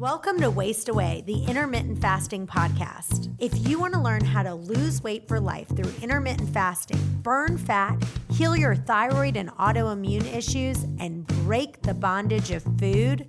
[0.00, 3.30] Welcome to Waist Away, the intermittent fasting podcast.
[3.38, 7.58] If you want to learn how to lose weight for life through intermittent fasting, burn
[7.58, 13.28] fat, heal your thyroid and autoimmune issues, and break the bondage of food,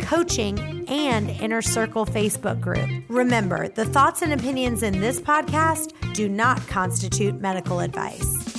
[0.00, 2.88] coaching, and Inner Circle Facebook group.
[3.08, 8.54] Remember, the thoughts and opinions in this podcast do not constitute medical advice.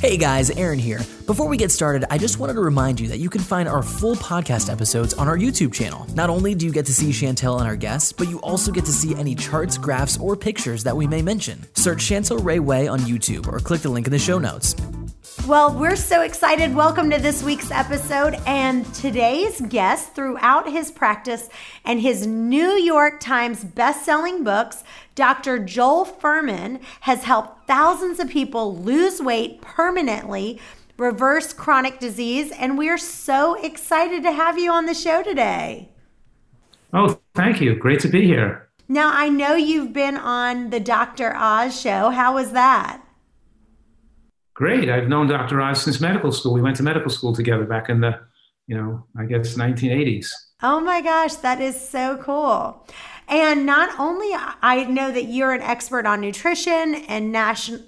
[0.00, 1.00] Hey guys, Aaron here.
[1.26, 3.82] Before we get started, I just wanted to remind you that you can find our
[3.82, 6.06] full podcast episodes on our YouTube channel.
[6.14, 8.86] Not only do you get to see Chantel and our guests, but you also get
[8.86, 11.66] to see any charts, graphs, or pictures that we may mention.
[11.74, 14.74] Search Chantel Ray Way on YouTube or click the link in the show notes.
[15.46, 16.74] Well, we're so excited.
[16.74, 18.34] Welcome to this week's episode.
[18.46, 21.48] And today's guest, throughout his practice
[21.84, 25.58] and his New York Times best-selling books, Dr.
[25.58, 30.60] Joel Fuhrman has helped thousands of people lose weight permanently,
[30.96, 35.88] reverse chronic disease, and we're so excited to have you on the show today.
[36.92, 37.74] Oh, thank you.
[37.74, 38.68] Great to be here.
[38.88, 41.34] Now, I know you've been on the Dr.
[41.34, 42.10] Oz show.
[42.10, 43.02] How was that?
[44.60, 44.90] Great.
[44.90, 45.58] I've known Dr.
[45.62, 46.52] Oz since medical school.
[46.52, 48.20] We went to medical school together back in the,
[48.66, 50.28] you know, I guess 1980s.
[50.62, 52.86] Oh my gosh, that is so cool.
[53.26, 57.80] And not only I know that you're an expert on nutrition and national,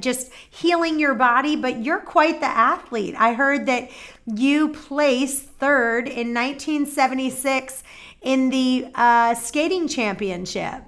[0.00, 3.14] just healing your body, but you're quite the athlete.
[3.18, 3.90] I heard that
[4.24, 7.82] you placed third in 1976
[8.22, 10.84] in the uh, skating championship.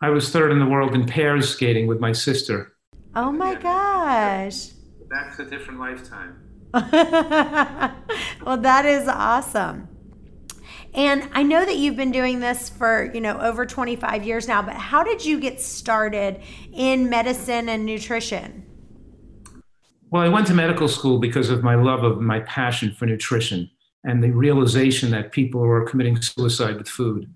[0.00, 2.71] I was third in the world in pairs skating with my sister.
[3.14, 4.68] Oh my gosh.
[5.08, 6.38] That's a different lifetime.
[6.72, 9.88] well, that is awesome.
[10.94, 14.62] And I know that you've been doing this for, you know, over 25 years now,
[14.62, 16.40] but how did you get started
[16.72, 18.64] in medicine and nutrition?
[20.10, 23.70] Well, I went to medical school because of my love of my passion for nutrition
[24.04, 27.32] and the realization that people were committing suicide with food.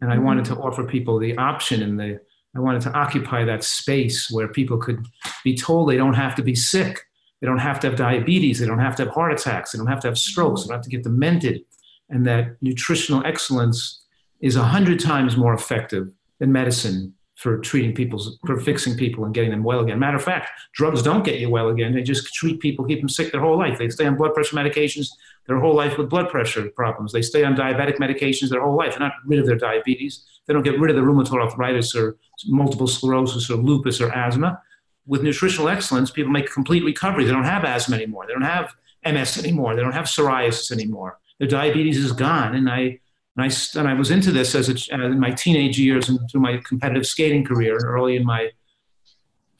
[0.00, 0.24] And I mm-hmm.
[0.24, 2.20] wanted to offer people the option and the
[2.56, 5.04] I wanted to occupy that space where people could
[5.44, 7.02] be told they don't have to be sick.
[7.40, 8.58] They don't have to have diabetes.
[8.58, 9.72] They don't have to have heart attacks.
[9.72, 10.62] They don't have to have strokes.
[10.62, 11.64] They don't have to get demented.
[12.08, 14.04] And that nutritional excellence
[14.40, 16.08] is a hundred times more effective
[16.38, 19.98] than medicine for treating people, for fixing people and getting them well again.
[19.98, 21.94] Matter of fact, drugs don't get you well again.
[21.94, 23.78] They just treat people, keep them sick their whole life.
[23.78, 25.08] They stay on blood pressure medications
[25.46, 27.12] their whole life with blood pressure problems.
[27.12, 28.92] They stay on diabetic medications their whole life.
[28.92, 30.24] They're not rid of their diabetes.
[30.46, 32.16] They don't get rid of the rheumatoid arthritis or
[32.46, 34.60] multiple sclerosis or lupus or asthma.
[35.06, 37.24] With nutritional excellence, people make a complete recovery.
[37.24, 38.26] They don't have asthma anymore.
[38.26, 38.74] They don't have
[39.04, 39.76] MS anymore.
[39.76, 41.18] They don't have psoriasis anymore.
[41.38, 42.54] Their diabetes is gone.
[42.54, 43.00] And I,
[43.36, 46.40] and I, and I was into this as a, in my teenage years and through
[46.40, 48.50] my competitive skating career early in my,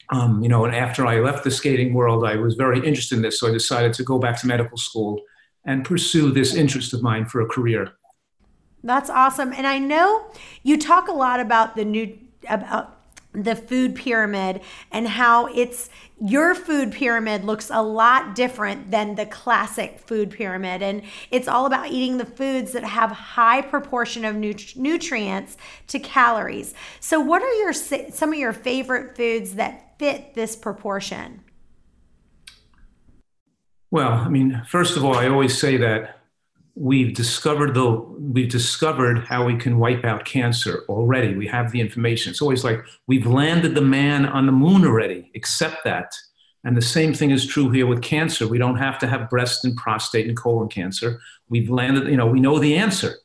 [0.09, 3.21] um, you know, and after I left the skating world, I was very interested in
[3.21, 3.39] this.
[3.39, 5.21] So I decided to go back to medical school
[5.65, 7.91] and pursue this interest of mine for a career.
[8.83, 9.53] That's awesome.
[9.53, 10.31] And I know
[10.63, 12.17] you talk a lot about the new
[12.49, 12.96] about
[13.43, 14.61] the food pyramid
[14.91, 15.89] and how it's
[16.19, 20.81] your food pyramid looks a lot different than the classic food pyramid.
[20.81, 25.99] And it's all about eating the foods that have high proportion of nut- nutrients to
[25.99, 26.73] calories.
[26.99, 31.41] So what are your some of your favorite foods that fit this proportion?
[33.89, 36.16] Well i mean first of all i always say that
[36.79, 41.35] we've discovered the we've discovered how we can wipe out cancer already.
[41.35, 42.31] We have the information.
[42.31, 45.31] It's always like we've landed the man on the moon already.
[45.35, 46.13] Accept that.
[46.63, 48.47] And the same thing is true here with cancer.
[48.47, 51.19] We don't have to have breast and prostate and colon cancer.
[51.49, 53.15] We've landed you know we know the answer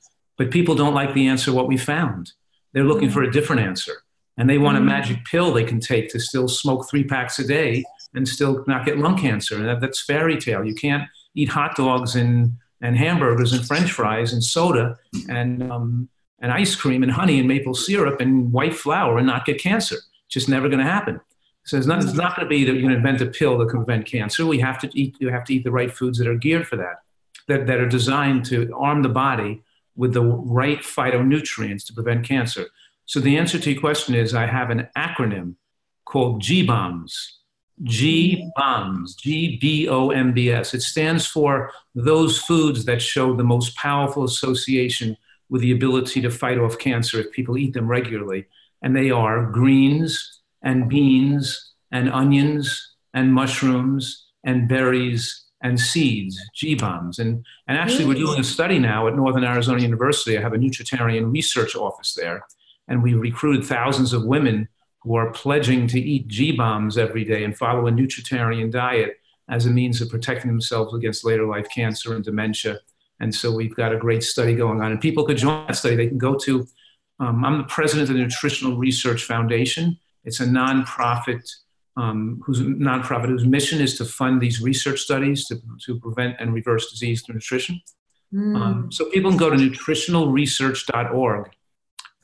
[0.43, 2.33] but people don't like the answer what we found.
[2.73, 4.03] They're looking for a different answer.
[4.39, 4.89] And they want a mm-hmm.
[4.89, 7.85] magic pill they can take to still smoke three packs a day
[8.15, 9.57] and still not get lung cancer.
[9.57, 10.65] And that, that's fairy tale.
[10.65, 12.53] You can't eat hot dogs and
[12.83, 14.99] and hamburgers and French fries and soda
[15.29, 16.09] and um,
[16.41, 19.95] and ice cream and honey and maple syrup and white flour and not get cancer.
[19.95, 21.21] It's just never going to happen.
[21.65, 23.57] So it's not, it's not going to be that you're going to invent a pill
[23.59, 24.45] that can prevent cancer.
[24.45, 25.15] We have to eat.
[25.21, 26.97] You have to eat the right foods that are geared for that,
[27.47, 29.63] that that are designed to arm the body
[29.95, 32.67] with the right phytonutrients to prevent cancer.
[33.07, 35.55] So the answer to your question is I have an acronym
[36.05, 37.13] called GBOMBS.
[37.83, 40.75] G bombs, G B O M B S.
[40.75, 45.17] It stands for those foods that show the most powerful association
[45.49, 48.47] with the ability to fight off cancer if people eat them regularly.
[48.83, 56.75] And they are greens and beans and onions and mushrooms and berries and seeds, G
[56.75, 57.19] bombs.
[57.19, 60.37] And, and actually, we're doing a study now at Northern Arizona University.
[60.37, 62.45] I have a nutritarian research office there,
[62.89, 64.69] and we recruited thousands of women
[65.03, 69.19] who are pledging to eat G bombs every day and follow a nutritarian diet
[69.49, 72.79] as a means of protecting themselves against later life cancer and dementia.
[73.21, 75.97] And so we've got a great study going on, and people could join that study.
[75.97, 76.67] They can go to,
[77.21, 79.99] um, I'm the president of the Nutritional Research Foundation.
[80.25, 81.49] It's a nonprofit
[81.97, 86.55] um, whose nonprofit whose mission is to fund these research studies to, to prevent and
[86.55, 87.81] reverse disease through nutrition.
[88.33, 88.57] Mm.
[88.57, 91.51] Um, so people can go to nutritionalresearch.org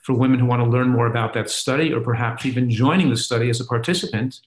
[0.08, 3.16] for women who want to learn more about that study or perhaps even joining the
[3.16, 4.40] study as a participant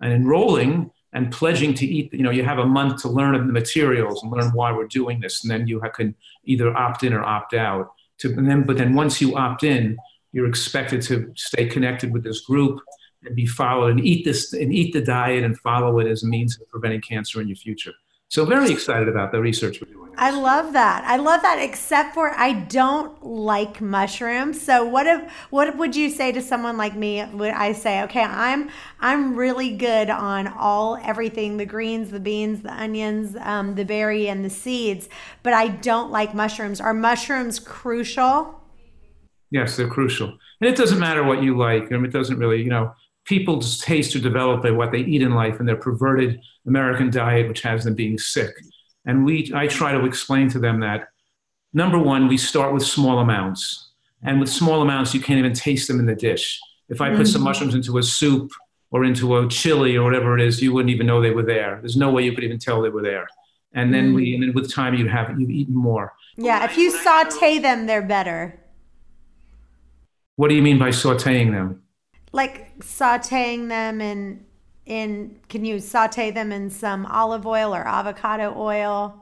[0.00, 3.52] and enrolling and pledging to eat you know you have a month to learn the
[3.52, 6.16] materials and learn why we're doing this and then you can
[6.46, 9.96] either opt in or opt out to, and then but then once you opt in
[10.32, 12.80] you're expected to stay connected with this group
[13.22, 16.26] and be followed and eat this and eat the diet and follow it as a
[16.26, 17.92] means of preventing cancer in your future.
[18.34, 20.12] So very excited about the research we're doing.
[20.18, 21.04] I love that.
[21.04, 21.60] I love that.
[21.60, 24.60] Except for I don't like mushrooms.
[24.60, 27.24] So what if what would you say to someone like me?
[27.24, 32.62] Would I say, okay, I'm I'm really good on all everything the greens, the beans,
[32.62, 35.08] the onions, um, the berry, and the seeds,
[35.44, 36.80] but I don't like mushrooms.
[36.80, 38.60] Are mushrooms crucial?
[39.52, 41.84] Yes, they're crucial, and it doesn't matter what you like.
[41.84, 45.22] I mean, it doesn't really, you know people's taste are developed by what they eat
[45.22, 48.54] in life and their perverted American diet, which has them being sick.
[49.06, 51.08] And we, I try to explain to them that
[51.72, 53.90] number one, we start with small amounts.
[54.22, 56.58] And with small amounts, you can't even taste them in the dish.
[56.88, 57.24] If I put mm-hmm.
[57.26, 58.52] some mushrooms into a soup
[58.90, 61.78] or into a chili or whatever it is, you wouldn't even know they were there.
[61.80, 63.26] There's no way you could even tell they were there.
[63.74, 64.14] And then mm-hmm.
[64.14, 66.14] we, and then with time, you'd have you've eaten more.
[66.36, 68.60] Yeah, if you saute them, they're better.
[70.36, 71.83] What do you mean by sautéing them?
[72.34, 74.44] Like sauteing them in
[74.86, 79.14] in can you saute them in some olive oil or avocado oil?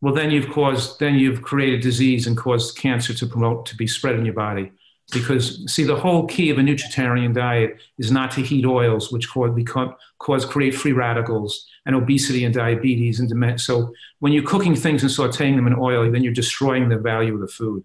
[0.00, 3.86] Well then you've caused then you've created disease and caused cancer to promote to be
[3.86, 4.72] spread in your body.
[5.12, 9.28] Because see the whole key of a nutritarian diet is not to heat oils which
[9.28, 14.50] cause become cause create free radicals and obesity and diabetes and dementia so when you're
[14.52, 17.84] cooking things and sauteing them in oil then you're destroying the value of the food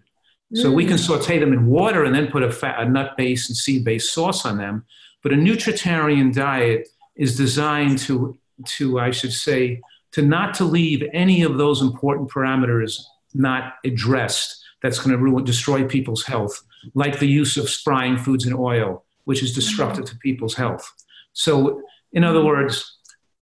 [0.54, 1.06] so we can mm.
[1.06, 4.14] saute them in water and then put a, fat, a nut based and seed based
[4.14, 4.84] sauce on them.
[5.22, 11.02] But a nutritarian diet is designed to, to, I should say, to not to leave
[11.12, 12.98] any of those important parameters
[13.34, 16.62] not addressed that's going to ruin, destroy people's health,
[16.94, 20.90] like the use of frying foods in oil, which is destructive to people's health.
[21.32, 22.98] So, in other words,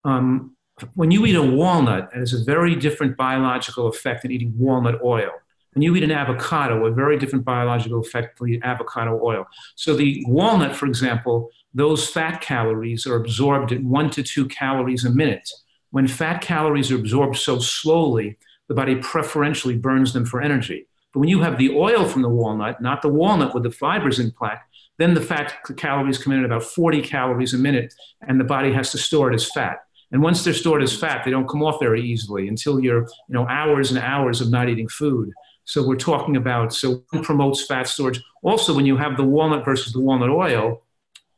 [0.04, 0.56] um,
[0.94, 5.02] when you eat a walnut, it has a very different biological effect than eating walnut
[5.02, 5.30] oil.
[5.74, 9.46] When you eat an avocado, a very different biological effect than avocado oil.
[9.74, 15.04] So the walnut, for example, those fat calories are absorbed at one to two calories
[15.04, 15.50] a minute.
[15.90, 18.38] When fat calories are absorbed so slowly,
[18.68, 20.86] the body preferentially burns them for energy.
[21.12, 24.18] But when you have the oil from the walnut, not the walnut with the fibers
[24.18, 24.66] in plaque,
[24.98, 28.72] then the fat calories come in at about 40 calories a minute, and the body
[28.72, 29.78] has to store it as fat.
[30.12, 33.34] And once they're stored as fat, they don't come off very easily until you're, you
[33.34, 35.32] know, hours and hours of not eating food.
[35.64, 38.22] So we're talking about, so promotes fat storage.
[38.42, 40.82] Also, when you have the walnut versus the walnut oil,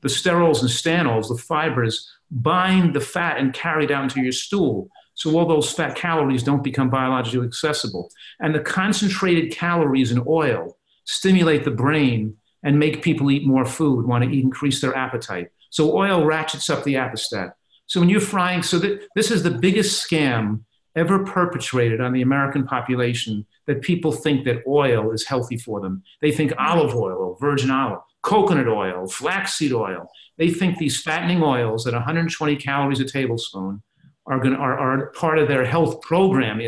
[0.03, 4.89] the sterols and stanols, the fibers, bind the fat and carry down to your stool.
[5.15, 8.11] So all those fat calories don't become biologically accessible.
[8.41, 14.07] And the concentrated calories in oil stimulate the brain and make people eat more food,
[14.07, 15.49] want to eat, increase their appetite.
[15.71, 17.53] So oil ratchets up the appestat.
[17.87, 20.63] So when you're frying, so that, this is the biggest scam
[20.97, 26.03] ever perpetrated on the American population that people think that oil is healthy for them.
[26.23, 30.09] They think olive oil, virgin olive, coconut oil, flaxseed oil.
[30.39, 33.83] They think these fattening oils at 120 calories a tablespoon
[34.27, 36.61] are, going are, are part of their health program,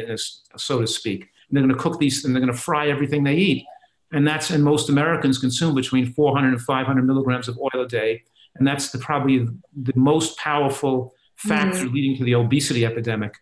[0.57, 1.21] so to speak.
[1.23, 3.65] And they're going to cook these and they're going to fry everything they eat.
[4.13, 8.23] And that's, and most Americans consume between 400 and 500 milligrams of oil a day.
[8.57, 11.95] And that's the, probably the most powerful factor mm-hmm.
[11.95, 13.35] leading to the obesity epidemic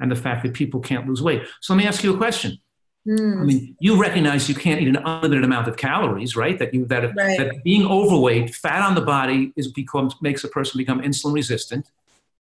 [0.00, 1.42] and the fact that people can't lose weight.
[1.60, 2.58] So let me ask you a question.
[3.08, 3.40] Mm.
[3.40, 6.58] I mean, you recognize you can't eat an unlimited amount of calories, right?
[6.58, 7.38] That you that, right.
[7.38, 11.90] that being overweight, fat on the body is becomes makes a person become insulin resistant,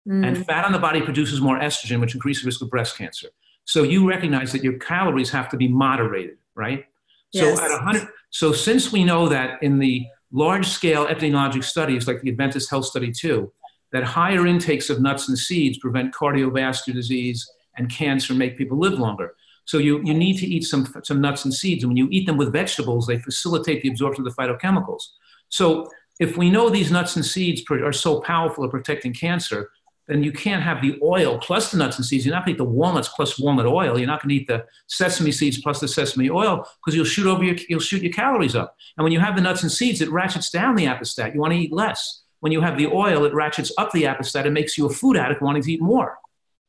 [0.08, 0.26] mm.
[0.26, 3.28] and fat on the body produces more estrogen, which increases risk of breast cancer.
[3.66, 6.86] So you recognize that your calories have to be moderated, right?
[7.34, 7.58] Yes.
[7.58, 12.22] So at 100, so since we know that in the large scale epidemiologic studies like
[12.22, 13.52] the Adventist Health Study 2,
[13.96, 19.00] that higher intakes of nuts and seeds prevent cardiovascular disease and cancer, make people live
[19.00, 19.36] longer.
[19.64, 21.82] So you, you need to eat some, some nuts and seeds.
[21.82, 25.02] And when you eat them with vegetables, they facilitate the absorption of the phytochemicals.
[25.48, 29.72] So if we know these nuts and seeds are so powerful at protecting cancer,
[30.10, 32.26] then you can't have the oil plus the nuts and seeds.
[32.26, 33.98] You're not going to eat the walnuts plus walnut oil.
[33.98, 37.28] You're not going to eat the sesame seeds plus the sesame oil because you'll shoot
[37.28, 38.76] over your you'll shoot your calories up.
[38.98, 41.34] And when you have the nuts and seeds, it ratchets down the appestat.
[41.34, 42.24] You want to eat less.
[42.40, 45.18] When you have the oil, it ratchets up the appestat and makes you a food
[45.18, 46.18] addict wanting to eat more.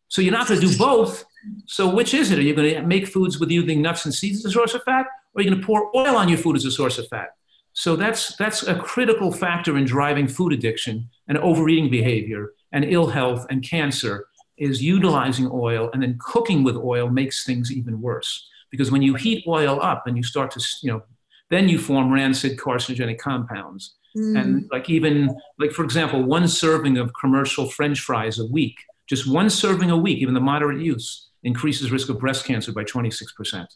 [0.08, 1.24] So you're not going to do both.
[1.66, 2.38] So which is it?
[2.38, 4.82] Are you going to make foods with using nuts and seeds as a source of
[4.84, 7.08] fat, or are you going to pour oil on your food as a source of
[7.08, 7.30] fat?
[7.72, 13.08] So that's that's a critical factor in driving food addiction and overeating behavior and ill
[13.08, 18.48] health and cancer is utilizing oil and then cooking with oil makes things even worse
[18.70, 21.02] because when you heat oil up and you start to you know
[21.50, 24.40] then you form rancid carcinogenic compounds mm.
[24.40, 29.26] and like even like for example one serving of commercial french fries a week just
[29.30, 33.66] one serving a week even the moderate use increases risk of breast cancer by 26%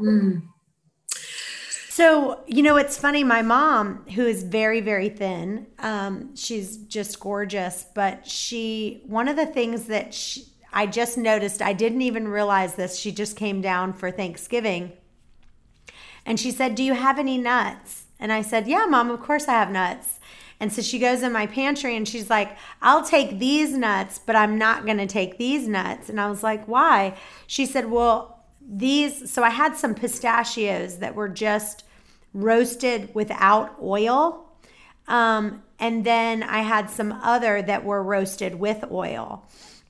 [0.00, 0.42] mm.
[1.90, 3.24] So, you know, it's funny.
[3.24, 9.34] My mom, who is very, very thin, um, she's just gorgeous, but she, one of
[9.34, 13.00] the things that she, I just noticed, I didn't even realize this.
[13.00, 14.92] She just came down for Thanksgiving
[16.24, 18.04] and she said, Do you have any nuts?
[18.20, 20.20] And I said, Yeah, mom, of course I have nuts.
[20.60, 24.34] And so she goes in my pantry and she's like, I'll take these nuts, but
[24.34, 26.08] I'm not going to take these nuts.
[26.08, 27.16] And I was like, Why?
[27.46, 31.84] She said, Well, these, so I had some pistachios that were just
[32.34, 34.44] roasted without oil.
[35.06, 39.48] Um, and then I had some other that were roasted with oil.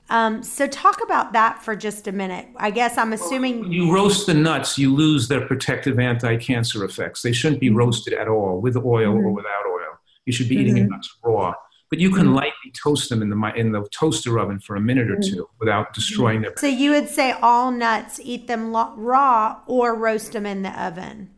[0.09, 2.47] Um, so talk about that for just a minute.
[2.57, 7.21] I guess I'm assuming when you roast the nuts, you lose their protective anti-cancer effects.
[7.21, 7.77] They shouldn't be mm-hmm.
[7.77, 9.25] roasted at all, with oil mm-hmm.
[9.25, 9.99] or without oil.
[10.25, 10.61] You should be mm-hmm.
[10.61, 11.53] eating your nuts raw.
[11.89, 12.35] But you can mm-hmm.
[12.35, 15.35] lightly toast them in the in the toaster oven for a minute or mm-hmm.
[15.35, 16.53] two without destroying them.
[16.57, 21.31] So you would say all nuts, eat them raw or roast them in the oven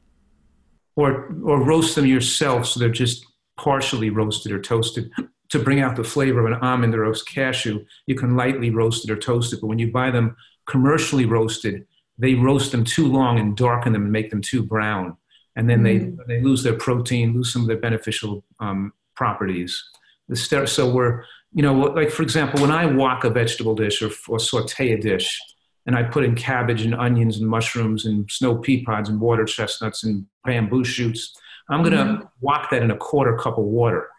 [0.95, 3.25] or or roast them yourself so they're just
[3.57, 5.11] partially roasted or toasted
[5.51, 9.07] to bring out the flavor of an almond or a cashew you can lightly roast
[9.07, 11.85] it or toast it but when you buy them commercially roasted
[12.17, 15.15] they roast them too long and darken them and make them too brown
[15.55, 16.17] and then mm.
[16.27, 19.83] they they lose their protein lose some of their beneficial um, properties
[20.29, 24.09] the so we're you know like for example when i wok a vegetable dish or,
[24.29, 25.39] or saute a dish
[25.85, 29.45] and I put in cabbage and onions and mushrooms and snow pea pods and water
[29.45, 31.35] chestnuts and bamboo shoots.
[31.69, 32.25] I'm going to mm-hmm.
[32.41, 34.09] wok that in a quarter cup of water.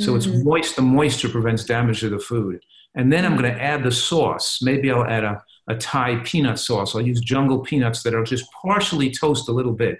[0.00, 0.16] So mm-hmm.
[0.16, 0.76] it's moist.
[0.76, 2.62] The moisture prevents damage to the food.
[2.94, 4.60] And then I'm going to add the sauce.
[4.62, 6.94] Maybe I'll add a, a Thai peanut sauce.
[6.94, 9.98] I'll use jungle peanuts that are just partially toast a little bit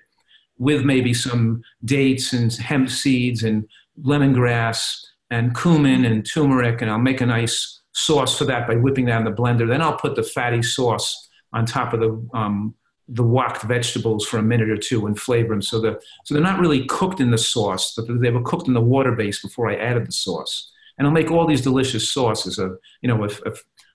[0.58, 3.66] with maybe some dates and hemp seeds and
[4.02, 4.98] lemongrass
[5.30, 6.82] and cumin and turmeric.
[6.82, 9.68] And I'll make a nice sauce for that by whipping that in the blender.
[9.68, 12.74] Then I'll put the fatty sauce on top of the um,
[13.12, 15.62] the woked vegetables for a minute or two and flavor them.
[15.62, 18.74] So the so they're not really cooked in the sauce, but they were cooked in
[18.74, 20.70] the water base before I added the sauce.
[20.96, 22.58] And I'll make all these delicious sauces.
[22.58, 23.52] Of you know, a, a,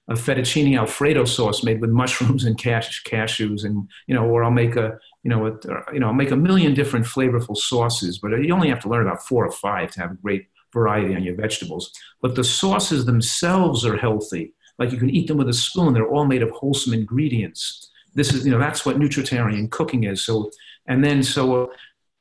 [0.10, 4.52] a fettuccine alfredo sauce made with mushrooms and cash, cashews, and you know, or I'll
[4.52, 8.20] make a you know, a, you know, I'll make a million different flavorful sauces.
[8.20, 11.16] But you only have to learn about four or five to have a great variety
[11.16, 11.92] on your vegetables.
[12.22, 14.54] But the sauces themselves are healthy.
[14.78, 15.94] Like you can eat them with a spoon.
[15.94, 17.90] They're all made of wholesome ingredients.
[18.16, 20.24] This is, you know, that's what nutritarian cooking is.
[20.24, 20.50] So,
[20.88, 21.72] and then so,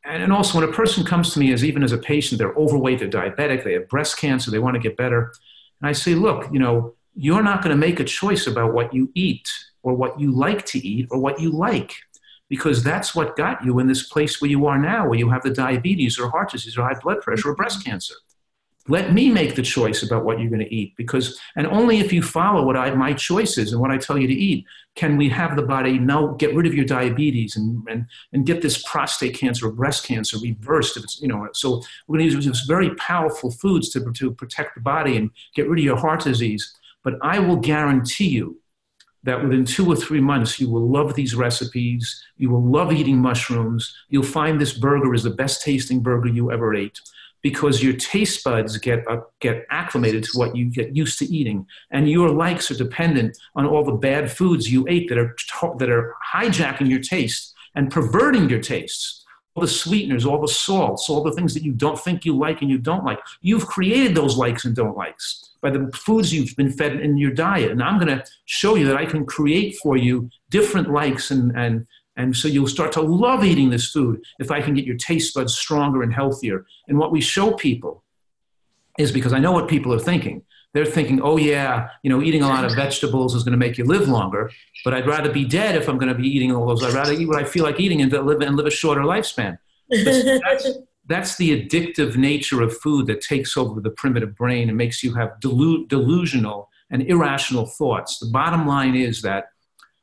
[0.04, 2.98] and also when a person comes to me as even as a patient, they're overweight,
[2.98, 5.32] they're diabetic, they have breast cancer, they want to get better.
[5.80, 8.92] And I say, look, you know, you're not going to make a choice about what
[8.92, 9.48] you eat
[9.82, 11.94] or what you like to eat or what you like
[12.48, 15.42] because that's what got you in this place where you are now, where you have
[15.42, 18.14] the diabetes or heart disease or high blood pressure or breast cancer
[18.88, 22.12] let me make the choice about what you're going to eat because and only if
[22.12, 25.28] you follow what I, my choices and what i tell you to eat can we
[25.30, 29.34] have the body now get rid of your diabetes and, and, and get this prostate
[29.34, 32.60] cancer or breast cancer reversed if it's you know so we're going to use these
[32.66, 36.74] very powerful foods to, to protect the body and get rid of your heart disease.
[37.02, 38.60] But i will guarantee you
[39.24, 43.18] that within two or three months you will love these recipes you will love eating
[43.18, 47.00] mushrooms you'll find this burger is the best tasting burger you ever ate
[47.44, 51.66] because your taste buds get uh, get acclimated to what you get used to eating,
[51.90, 55.36] and your likes are dependent on all the bad foods you ate that are
[55.78, 59.20] that are hijacking your taste and perverting your tastes.
[59.54, 62.60] All the sweeteners, all the salts, all the things that you don't think you like
[62.62, 63.20] and you don't like.
[63.40, 67.30] You've created those likes and don't likes by the foods you've been fed in your
[67.30, 67.70] diet.
[67.70, 71.56] And I'm going to show you that I can create for you different likes and,
[71.56, 71.86] and,
[72.16, 75.34] and so you'll start to love eating this food if I can get your taste
[75.34, 76.64] buds stronger and healthier.
[76.88, 78.04] And what we show people
[78.98, 80.42] is because I know what people are thinking.
[80.72, 83.78] They're thinking, oh, yeah, you know, eating a lot of vegetables is going to make
[83.78, 84.50] you live longer,
[84.84, 86.82] but I'd rather be dead if I'm going to be eating all those.
[86.82, 89.58] I'd rather eat what I feel like eating and live, and live a shorter lifespan.
[89.90, 90.68] That's,
[91.06, 95.12] that's the addictive nature of food that takes over the primitive brain and makes you
[95.14, 98.18] have delu- delusional and irrational thoughts.
[98.18, 99.48] The bottom line is that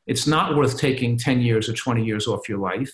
[0.06, 2.90] it's not worth taking 10 years or 20 years off your life,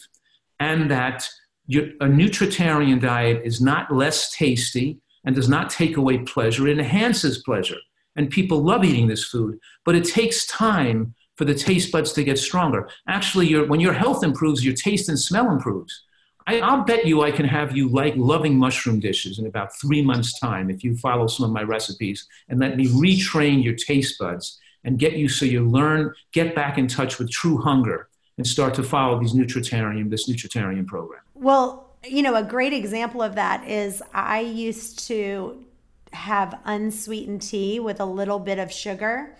[0.60, 1.28] and that
[1.70, 7.42] a nutritarian diet is not less tasty and does not take away pleasure, it enhances
[7.42, 7.76] pleasure.
[8.16, 12.24] And people love eating this food, but it takes time for the taste buds to
[12.24, 12.88] get stronger.
[13.06, 16.04] Actually, when your health improves, your taste and smell improves.
[16.46, 20.00] I, will bet you I can have you like loving mushroom dishes in about three
[20.00, 24.18] months' time if you follow some of my recipes and let me retrain your taste
[24.18, 28.46] buds and get you so you learn, get back in touch with true hunger and
[28.46, 31.20] start to follow these nutritarian, this nutritarian program.
[31.34, 35.64] Well, you know, a great example of that is I used to
[36.12, 39.36] have unsweetened tea with a little bit of sugar.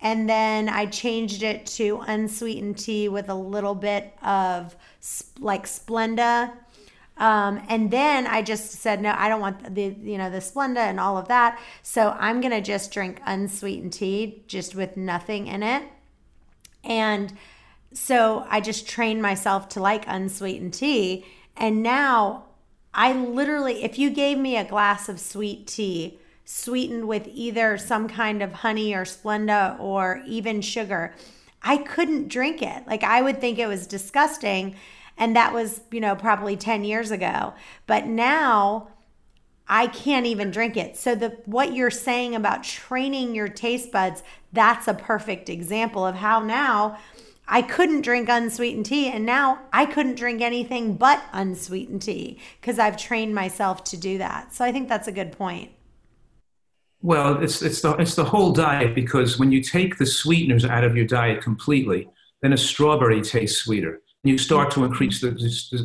[0.00, 4.76] And then I changed it to unsweetened tea with a little bit of
[5.40, 6.52] like Splenda.
[7.18, 10.78] Um, and then I just said, no, I don't want the, you know, the Splenda
[10.78, 11.60] and all of that.
[11.82, 15.82] So I'm going to just drink unsweetened tea just with nothing in it.
[16.84, 17.36] And
[17.92, 21.26] so I just trained myself to like unsweetened tea.
[21.56, 22.44] And now
[22.94, 28.08] I literally, if you gave me a glass of sweet tea, sweetened with either some
[28.08, 31.14] kind of honey or Splenda or even sugar,
[31.62, 32.86] I couldn't drink it.
[32.86, 34.76] Like I would think it was disgusting.
[35.18, 37.54] And that was, you know, probably 10 years ago.
[37.86, 38.88] But now
[39.68, 40.96] I can't even drink it.
[40.96, 44.22] So the what you're saying about training your taste buds,
[44.52, 46.98] that's a perfect example of how now
[47.46, 52.78] I couldn't drink unsweetened tea and now I couldn't drink anything but unsweetened tea because
[52.78, 54.54] I've trained myself to do that.
[54.54, 55.72] So I think that's a good point.
[57.00, 60.84] Well, it's, it's, the, it's the whole diet because when you take the sweeteners out
[60.84, 62.08] of your diet completely,
[62.42, 64.00] then a strawberry tastes sweeter.
[64.24, 65.30] You start to increase the,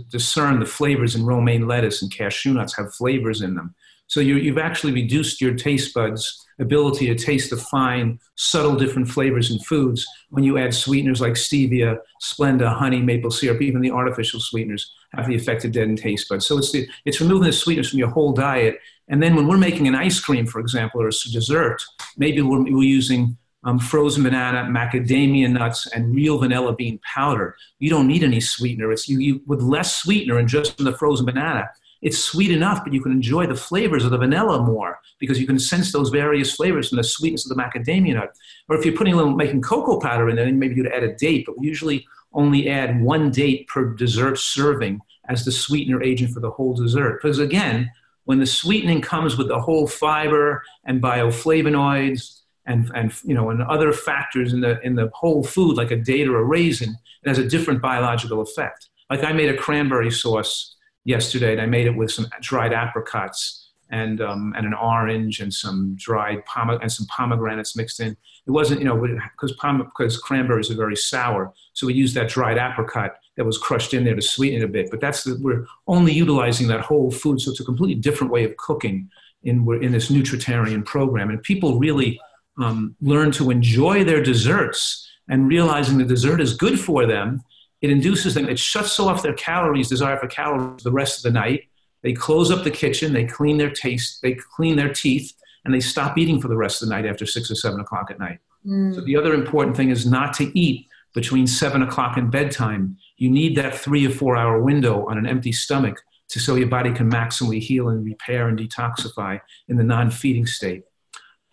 [0.09, 3.75] discern the flavors in romaine lettuce and cashew nuts have flavors in them.
[4.07, 9.07] So you, you've actually reduced your taste buds' ability to taste the fine, subtle, different
[9.07, 13.91] flavors in foods when you add sweeteners like stevia, Splenda, honey, maple syrup, even the
[13.91, 16.45] artificial sweeteners have the effect of deadening taste buds.
[16.45, 19.57] So it's, the, it's removing the sweetness from your whole diet and then when we're
[19.57, 21.83] making an ice cream, for example, or a dessert,
[22.17, 27.55] maybe we're, we're using um, frozen banana, macadamia nuts, and real vanilla bean powder.
[27.79, 28.91] You don't need any sweetener.
[28.91, 31.69] It's you, you with less sweetener and just the frozen banana.
[32.01, 35.47] It's sweet enough, but you can enjoy the flavors of the vanilla more because you
[35.47, 38.35] can sense those various flavors from the sweetness of the macadamia nut.
[38.67, 41.03] Or if you're putting a little making cocoa powder in there, then maybe you'd add
[41.03, 44.99] a date, but we usually only add one date per dessert serving
[45.29, 47.21] as the sweetener agent for the whole dessert.
[47.21, 47.89] Because again,
[48.25, 53.61] when the sweetening comes with the whole fiber and bioflavonoids and, and you know and
[53.63, 57.29] other factors in the in the whole food like a date or a raisin it
[57.29, 61.85] has a different biological effect like i made a cranberry sauce yesterday and i made
[61.85, 66.91] it with some dried apricots and um, and an orange and some dried pom- and
[66.91, 68.15] some pomegranates mixed in
[68.47, 68.97] it wasn't you know
[69.33, 73.57] because pom- because cranberries are very sour so we used that dried apricot that was
[73.57, 74.91] crushed in there to sweeten it a bit.
[74.91, 78.43] But that's the, we're only utilizing that whole food, so it's a completely different way
[78.43, 79.09] of cooking
[79.43, 81.29] in in this nutritarian program.
[81.29, 82.19] And people really
[82.57, 87.43] um, learn to enjoy their desserts and realizing the dessert is good for them.
[87.81, 88.47] It induces them.
[88.47, 91.69] It shuts off their calories, desire for calories, the rest of the night.
[92.01, 93.13] They close up the kitchen.
[93.13, 94.21] They clean their taste.
[94.21, 95.33] They clean their teeth,
[95.65, 98.11] and they stop eating for the rest of the night after six or seven o'clock
[98.11, 98.39] at night.
[98.65, 98.95] Mm.
[98.95, 103.29] So the other important thing is not to eat between seven o'clock and bedtime you
[103.29, 106.91] need that three or four hour window on an empty stomach to so your body
[106.91, 110.83] can maximally heal and repair and detoxify in the non-feeding state.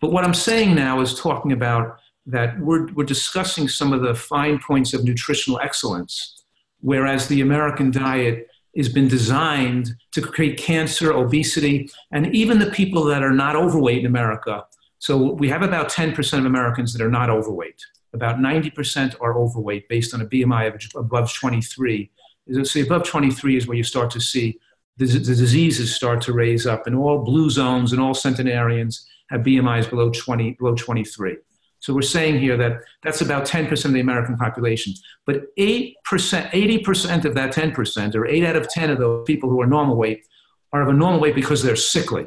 [0.01, 4.15] But what I'm saying now is talking about that we're, we're discussing some of the
[4.15, 6.45] fine points of nutritional excellence,
[6.81, 13.05] whereas the American diet has been designed to create cancer, obesity, and even the people
[13.05, 14.65] that are not overweight in America.
[14.99, 17.83] So we have about 10% of Americans that are not overweight
[18.13, 22.11] about 90% are overweight based on a BMI of above 23.
[22.65, 24.59] So above 23 is where you start to see
[24.97, 29.40] the, the diseases start to raise up, and all blue zones and all centenarians have
[29.40, 31.37] BMIs below 20, below 23.
[31.79, 34.93] So we're saying here that that's about 10% of the American population.
[35.25, 39.61] But 8%, 80% of that 10%, or 8 out of 10 of those people who
[39.62, 40.27] are normal weight,
[40.73, 42.27] are of a normal weight because they're sickly,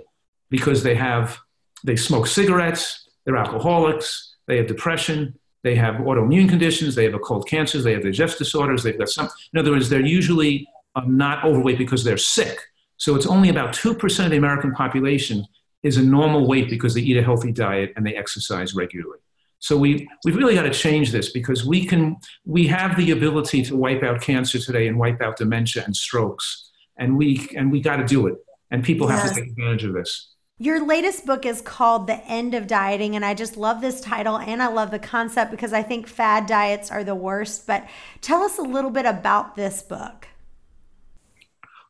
[0.50, 1.38] because they have,
[1.84, 7.48] they smoke cigarettes, they're alcoholics, they have depression, they have autoimmune conditions, they have occult
[7.48, 9.30] cancers, they have digestive disorders, they've got some.
[9.54, 12.60] In other words, they're usually um, not overweight because they're sick.
[12.98, 15.46] So it's only about 2% of the American population
[15.84, 19.20] is a normal weight because they eat a healthy diet and they exercise regularly.
[19.60, 23.64] So we, we've really got to change this because we, can, we have the ability
[23.64, 26.72] to wipe out cancer today and wipe out dementia and strokes.
[26.98, 28.36] and we and we got to do it.
[28.72, 29.22] And people yes.
[29.22, 30.30] have to take advantage of this.
[30.60, 34.38] Your latest book is called The End of Dieting, and I just love this title
[34.38, 37.68] and I love the concept because I think fad diets are the worst.
[37.68, 37.88] But
[38.22, 40.28] tell us a little bit about this book.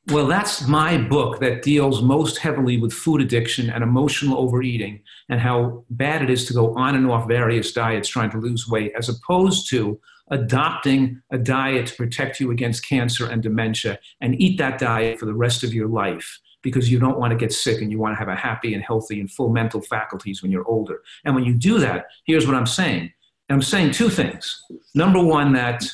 [0.07, 5.39] Well, that's my book that deals most heavily with food addiction and emotional overeating and
[5.39, 8.91] how bad it is to go on and off various diets trying to lose weight,
[8.97, 14.57] as opposed to adopting a diet to protect you against cancer and dementia and eat
[14.57, 17.81] that diet for the rest of your life because you don't want to get sick
[17.81, 20.67] and you want to have a happy and healthy and full mental faculties when you're
[20.67, 21.01] older.
[21.23, 23.11] And when you do that, here's what I'm saying.
[23.49, 24.63] I'm saying two things.
[24.95, 25.85] Number one, that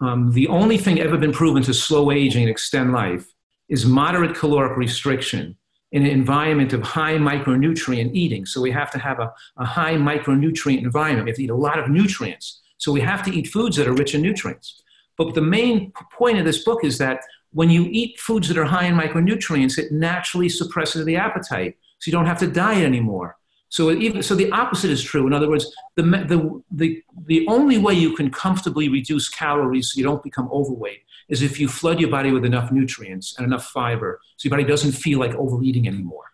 [0.00, 3.26] um, the only thing ever been proven to slow aging and extend life
[3.68, 5.56] is moderate caloric restriction
[5.92, 8.46] in an environment of high micronutrient eating.
[8.46, 11.26] So we have to have a, a high micronutrient environment.
[11.26, 12.60] We have to eat a lot of nutrients.
[12.78, 14.82] So we have to eat foods that are rich in nutrients.
[15.18, 17.20] But the main point of this book is that
[17.52, 21.76] when you eat foods that are high in micronutrients, it naturally suppresses the appetite.
[21.98, 23.36] So you don't have to diet anymore.
[23.68, 25.26] So even so, the opposite is true.
[25.26, 29.98] In other words, the, the, the, the only way you can comfortably reduce calories so
[29.98, 33.66] you don't become overweight is if you flood your body with enough nutrients and enough
[33.66, 36.24] fiber so your body doesn't feel like overeating anymore.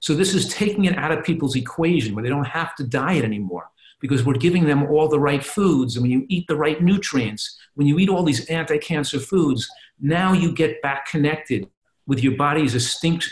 [0.00, 3.24] So this is taking it out of people's equation where they don't have to diet
[3.24, 5.96] anymore because we're giving them all the right foods.
[5.96, 9.68] And when you eat the right nutrients, when you eat all these anti cancer foods,
[10.00, 11.68] now you get back connected
[12.06, 12.74] with your body's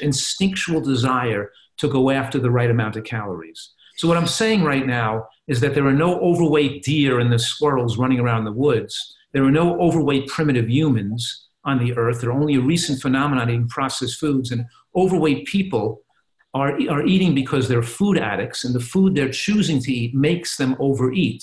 [0.00, 3.70] instinctual desire to go after the right amount of calories.
[3.96, 7.38] So, what I'm saying right now is that there are no overweight deer and the
[7.38, 9.14] squirrels running around the woods.
[9.34, 12.20] There are no overweight primitive humans on the earth.
[12.20, 14.52] They're only a recent phenomenon in processed foods.
[14.52, 16.02] And overweight people
[16.54, 20.56] are, are eating because they're food addicts, and the food they're choosing to eat makes
[20.56, 21.42] them overeat.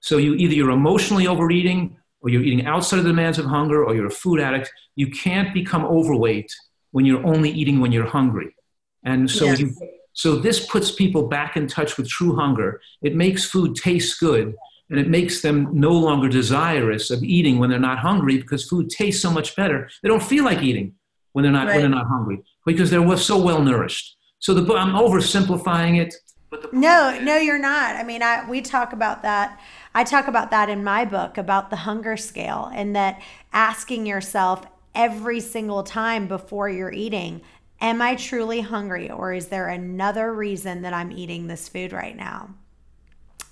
[0.00, 3.84] So you either you're emotionally overeating, or you're eating outside of the demands of hunger,
[3.84, 4.72] or you're a food addict.
[4.96, 6.50] You can't become overweight
[6.92, 8.56] when you're only eating when you're hungry.
[9.04, 9.60] And so yes.
[9.60, 9.76] you
[10.14, 12.80] so this puts people back in touch with true hunger.
[13.02, 14.54] It makes food taste good,
[14.90, 18.88] and it makes them no longer desirous of eating when they're not hungry because food
[18.88, 19.88] tastes so much better.
[20.02, 20.94] They don't feel like eating
[21.32, 21.74] when they're not right.
[21.74, 24.16] when they're not hungry because they're so well nourished.
[24.38, 26.14] So the I'm oversimplifying it.
[26.50, 27.96] But no, no, you're not.
[27.96, 29.60] I mean, I we talk about that.
[29.94, 33.20] I talk about that in my book about the hunger scale and that
[33.52, 37.40] asking yourself every single time before you're eating,
[37.80, 42.16] am I truly hungry or is there another reason that I'm eating this food right
[42.16, 42.50] now?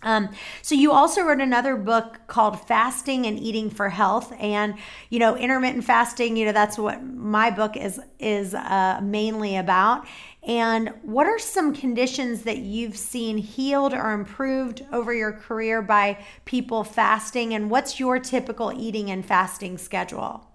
[0.05, 0.29] Um,
[0.63, 4.75] so you also wrote another book called Fasting and Eating for Health, and
[5.11, 6.37] you know intermittent fasting.
[6.37, 10.07] You know that's what my book is is uh, mainly about.
[10.47, 16.19] And what are some conditions that you've seen healed or improved over your career by
[16.45, 17.55] people fasting?
[17.55, 20.47] And what's your typical eating and fasting schedule?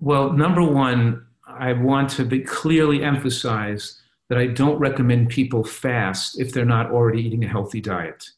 [0.00, 6.38] Well, number one, I want to be clearly emphasize that I don't recommend people fast
[6.38, 8.30] if they're not already eating a healthy diet.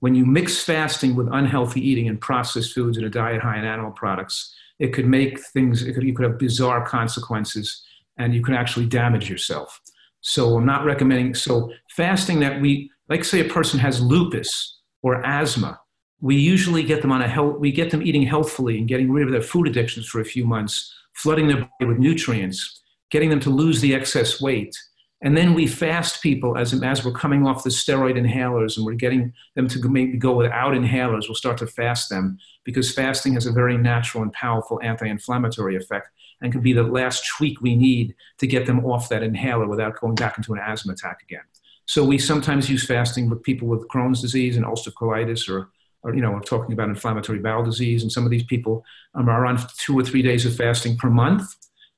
[0.00, 3.64] When you mix fasting with unhealthy eating and processed foods and a diet high in
[3.64, 7.82] animal products, it could make things, could, you could have bizarre consequences
[8.18, 9.80] and you can actually damage yourself.
[10.20, 15.24] So I'm not recommending, so fasting that we, like say a person has lupus or
[15.26, 15.80] asthma,
[16.20, 19.26] we usually get them on a health, we get them eating healthfully and getting rid
[19.26, 23.40] of their food addictions for a few months, flooding their body with nutrients, getting them
[23.40, 24.76] to lose the excess weight,
[25.22, 28.94] and then we fast people as, as we're coming off the steroid inhalers and we're
[28.94, 31.28] getting them to maybe go without inhalers.
[31.28, 35.76] We'll start to fast them because fasting has a very natural and powerful anti inflammatory
[35.76, 36.08] effect
[36.40, 40.00] and can be the last tweak we need to get them off that inhaler without
[40.00, 41.44] going back into an asthma attack again.
[41.86, 45.70] So we sometimes use fasting with people with Crohn's disease and ulcerative colitis or
[46.04, 49.28] or you know, we're talking about inflammatory bowel disease, and some of these people um,
[49.28, 51.44] are on two or three days of fasting per month,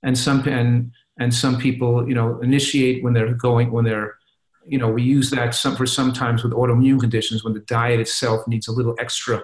[0.02, 4.16] and some and and some people you know initiate when they're going when they're
[4.66, 8.46] you know we use that some for sometimes with autoimmune conditions when the diet itself
[8.48, 9.42] needs a little extra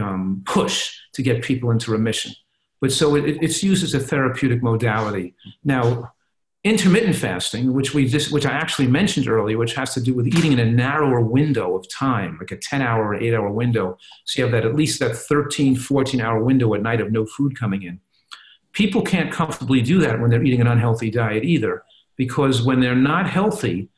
[0.00, 2.32] um, push to get people into remission.
[2.80, 5.34] But so it, it's used as a therapeutic modality.
[5.62, 6.12] Now
[6.64, 10.26] intermittent fasting which we just which i actually mentioned earlier which has to do with
[10.26, 13.98] eating in a narrower window of time like a 10 hour or 8 hour window.
[14.24, 17.26] So you have that at least that 13 14 hour window at night of no
[17.26, 18.00] food coming in
[18.74, 21.82] people can't comfortably do that when they're eating an unhealthy diet either,
[22.16, 23.88] because when they're not healthy,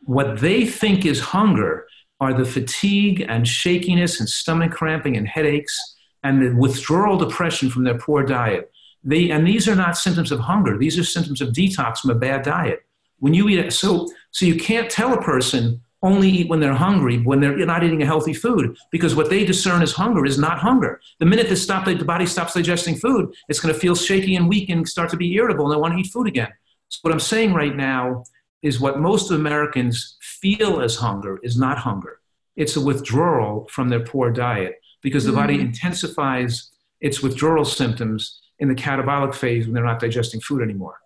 [0.00, 1.86] what they think is hunger
[2.20, 5.78] are the fatigue and shakiness and stomach cramping and headaches
[6.22, 8.70] and the withdrawal depression from their poor diet.
[9.04, 10.78] They, and these are not symptoms of hunger.
[10.78, 12.84] These are symptoms of detox from a bad diet.
[13.18, 16.74] When you eat it, so, so you can't tell a person only eat when they're
[16.74, 20.38] hungry, when they're not eating a healthy food, because what they discern as hunger is
[20.38, 21.00] not hunger.
[21.20, 24.48] The minute the, stop, the body stops digesting food, it's going to feel shaky and
[24.48, 26.50] weak and start to be irritable, and they want to eat food again.
[26.88, 28.24] So what I'm saying right now
[28.62, 32.18] is what most Americans feel as hunger is not hunger.
[32.56, 35.36] It's a withdrawal from their poor diet because the mm.
[35.36, 40.96] body intensifies its withdrawal symptoms in the catabolic phase when they're not digesting food anymore.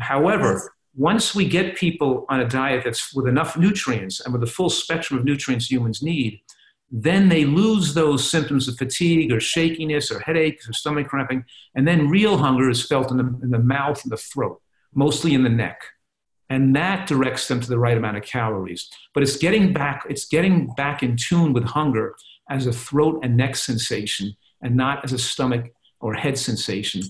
[0.00, 4.46] However, once we get people on a diet that's with enough nutrients and with the
[4.46, 6.40] full spectrum of nutrients humans need,
[6.90, 11.44] then they lose those symptoms of fatigue or shakiness or headaches or stomach cramping.
[11.74, 14.60] And then real hunger is felt in the, in the mouth and the throat,
[14.94, 15.80] mostly in the neck.
[16.48, 18.88] And that directs them to the right amount of calories.
[19.12, 22.14] But it's getting back, it's getting back in tune with hunger
[22.48, 27.02] as a throat and neck sensation and not as a stomach or head sensation.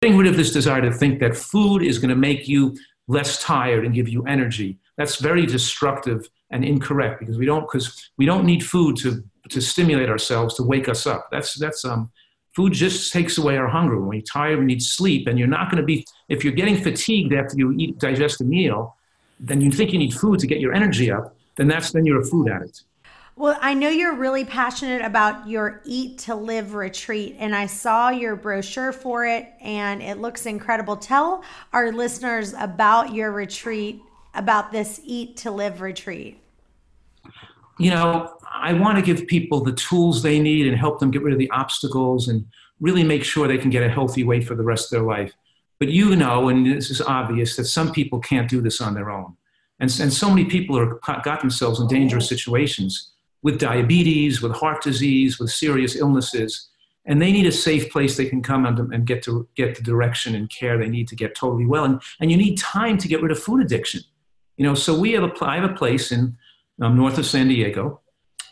[0.00, 2.74] Getting rid of this desire to think that food is going to make you
[3.12, 4.78] less tired and give you energy.
[4.96, 9.60] That's very destructive and incorrect because we don't because we don't need food to to
[9.60, 11.28] stimulate ourselves to wake us up.
[11.30, 12.10] That's that's um
[12.56, 13.98] food just takes away our hunger.
[13.98, 16.76] When we're tired, we need sleep, and you're not going to be if you're getting
[16.76, 18.96] fatigued after you eat digest a meal,
[19.40, 21.36] then you think you need food to get your energy up.
[21.56, 22.84] Then that's then you're a food addict.
[23.34, 28.10] Well, I know you're really passionate about your Eat to Live retreat, and I saw
[28.10, 30.96] your brochure for it, and it looks incredible.
[30.96, 31.42] Tell
[31.72, 34.02] our listeners about your retreat,
[34.34, 36.38] about this Eat to Live retreat.
[37.78, 41.22] You know, I want to give people the tools they need and help them get
[41.22, 42.44] rid of the obstacles and
[42.80, 45.32] really make sure they can get a healthy weight for the rest of their life.
[45.78, 49.10] But you know, and this is obvious, that some people can't do this on their
[49.10, 49.38] own.
[49.80, 53.11] And, and so many people are got themselves in dangerous situations
[53.42, 56.68] with diabetes, with heart disease, with serious illnesses.
[57.04, 59.82] And they need a safe place they can come and, and get to get the
[59.82, 61.84] direction and care they need to get totally well.
[61.84, 64.02] And, and you need time to get rid of food addiction.
[64.56, 66.36] You know, so we have a, I have a place in
[66.80, 68.00] um, north of San Diego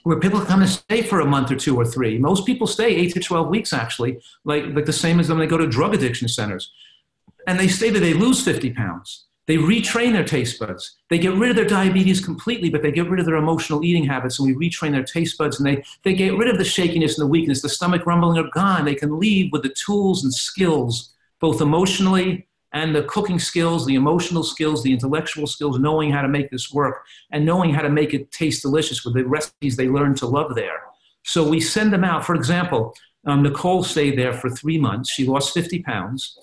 [0.02, 2.18] where people come and stay for a month or two or three.
[2.18, 5.46] Most people stay eight to 12 weeks, actually, like, like the same as when they
[5.46, 6.72] go to drug addiction centers.
[7.46, 9.26] And they stay there, they lose 50 pounds.
[9.50, 10.98] They retrain their taste buds.
[11.08, 14.04] They get rid of their diabetes completely, but they get rid of their emotional eating
[14.04, 17.18] habits and we retrain their taste buds and they, they get rid of the shakiness
[17.18, 17.60] and the weakness.
[17.60, 18.84] The stomach rumbling are gone.
[18.84, 23.96] They can leave with the tools and skills, both emotionally and the cooking skills, the
[23.96, 27.90] emotional skills, the intellectual skills, knowing how to make this work and knowing how to
[27.90, 30.82] make it taste delicious with the recipes they learn to love there.
[31.24, 32.24] So we send them out.
[32.24, 32.94] For example,
[33.26, 35.10] um, Nicole stayed there for three months.
[35.10, 36.38] She lost 50 pounds.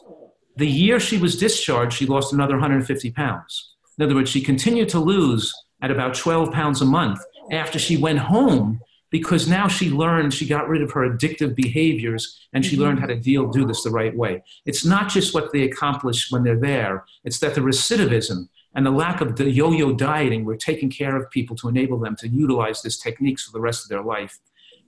[0.57, 3.73] The year she was discharged, she lost another 150 pounds.
[3.97, 7.19] In other words, she continued to lose at about 12 pounds a month
[7.51, 12.39] after she went home because now she learned she got rid of her addictive behaviors
[12.53, 12.83] and she mm-hmm.
[12.83, 14.43] learned how to deal do this the right way.
[14.65, 18.91] It's not just what they accomplish when they're there it's that the recidivism and the
[18.91, 22.81] lack of the yo-yo dieting we're taking care of people to enable them to utilize
[22.81, 24.39] these techniques for the rest of their life.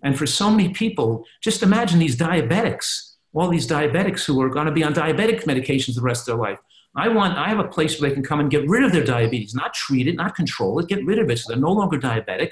[0.04, 4.66] And for so many people just imagine these diabetics all these diabetics who are going
[4.66, 6.60] to be on diabetic medications the rest of their life.
[6.96, 9.04] I want, I have a place where they can come and get rid of their
[9.04, 11.98] diabetes, not treat it, not control it, get rid of it so they're no longer
[12.00, 12.52] diabetic.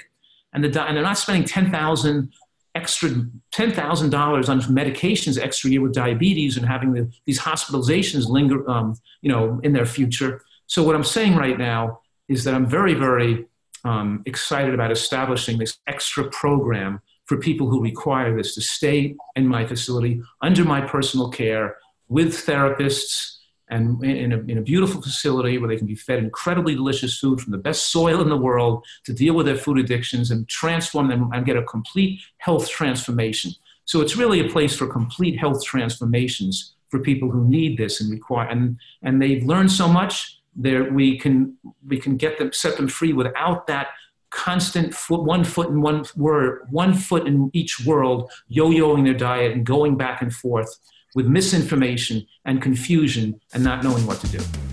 [0.52, 2.32] And, the, and they're not spending 10,000
[2.74, 3.10] extra
[3.52, 9.30] $10,000 on medications extra year with diabetes and having the, these hospitalizations linger, um, you
[9.30, 10.42] know, in their future.
[10.66, 13.46] So what I'm saying right now is that I'm very, very
[13.84, 19.46] um, excited about establishing this extra program for people who require this to stay in
[19.46, 21.76] my facility under my personal care
[22.08, 23.36] with therapists
[23.70, 27.38] and in a, in a, beautiful facility where they can be fed incredibly delicious food
[27.38, 31.08] from the best soil in the world to deal with their food addictions and transform
[31.08, 33.52] them and get a complete health transformation.
[33.84, 38.10] So it's really a place for complete health transformations for people who need this and
[38.10, 42.76] require and and they've learned so much there we can we can get them set
[42.76, 43.88] them free without that
[44.30, 49.52] constant foot, one foot in one word, one foot in each world, yo-yoing their diet
[49.52, 50.78] and going back and forth
[51.14, 54.67] with misinformation and confusion and not knowing what to do.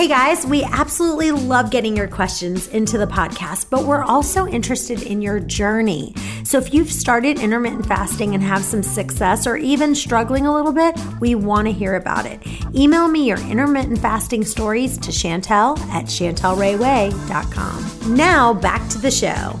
[0.00, 5.02] Hey guys, we absolutely love getting your questions into the podcast, but we're also interested
[5.02, 6.14] in your journey.
[6.42, 10.72] So if you've started intermittent fasting and have some success or even struggling a little
[10.72, 12.40] bit, we want to hear about it.
[12.74, 18.16] Email me your intermittent fasting stories to Chantel at chantelrayway.com.
[18.16, 19.60] Now back to the show.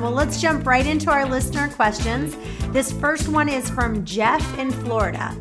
[0.00, 2.38] Well, let's jump right into our listener questions.
[2.72, 5.36] This first one is from Jeff in Florida.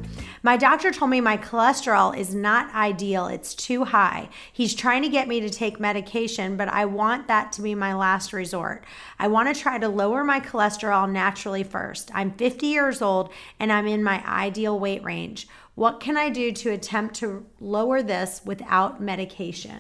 [0.46, 4.28] My doctor told me my cholesterol is not ideal, it's too high.
[4.52, 7.94] He's trying to get me to take medication, but I want that to be my
[7.94, 8.84] last resort.
[9.18, 12.12] I want to try to lower my cholesterol naturally first.
[12.14, 15.48] I'm 50 years old and I'm in my ideal weight range.
[15.76, 19.80] What can I do to attempt to lower this without medication?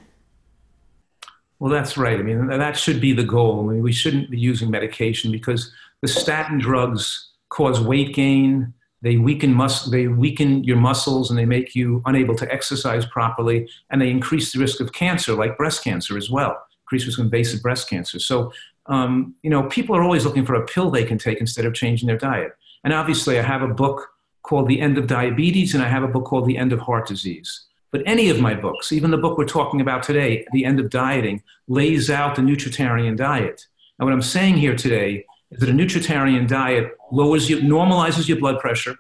[1.60, 2.17] Well, that's right.
[2.17, 3.60] I mean, that should be the goal.
[3.69, 8.73] I mean, we shouldn't be using medication because the statin drugs cause weight gain.
[9.03, 13.69] They weaken mus- They weaken your muscles, and they make you unable to exercise properly,
[13.89, 16.57] and they increase the risk of cancer, like breast cancer as well.
[16.85, 18.17] Increase risk of invasive breast cancer.
[18.17, 18.53] So,
[18.87, 21.73] um, you know, people are always looking for a pill they can take instead of
[21.73, 22.53] changing their diet.
[22.85, 24.09] And obviously, I have a book
[24.41, 27.07] called The End of Diabetes, and I have a book called The End of Heart
[27.07, 27.65] Disease.
[27.91, 30.89] But any of my books, even the book we're talking about today, The End of
[30.89, 33.67] Dieting, lays out the nutritarian diet.
[33.99, 35.25] And what I'm saying here today
[35.59, 38.95] that a nutritarian diet lowers you, normalizes your blood pressure,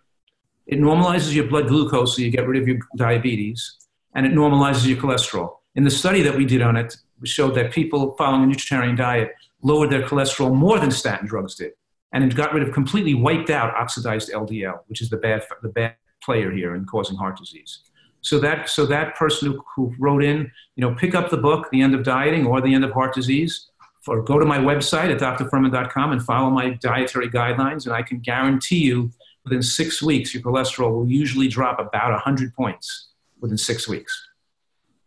[0.67, 3.77] it normalizes your blood glucose so you get rid of your diabetes,
[4.15, 5.57] and it normalizes your cholesterol.
[5.75, 8.95] In the study that we did on it, we showed that people following a nutritarian
[8.95, 11.71] diet lowered their cholesterol more than statin drugs did.
[12.11, 15.69] And it got rid of, completely wiped out oxidized LDL, which is the bad, the
[15.69, 17.79] bad player here in causing heart disease.
[18.21, 21.69] So that, so that person who, who wrote in, you know, pick up the book,
[21.71, 23.69] The End of Dieting or The End of Heart Disease,
[24.07, 28.19] or go to my website at drfuhrman.com and follow my dietary guidelines, and I can
[28.19, 29.11] guarantee you
[29.43, 34.29] within six weeks, your cholesterol will usually drop about 100 points within six weeks.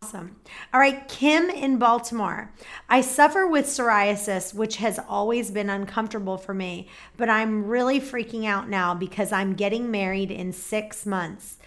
[0.02, 0.37] Awesome.
[0.72, 2.52] All right, Kim in Baltimore.
[2.88, 8.46] I suffer with psoriasis, which has always been uncomfortable for me, but I'm really freaking
[8.46, 11.59] out now because I'm getting married in six months.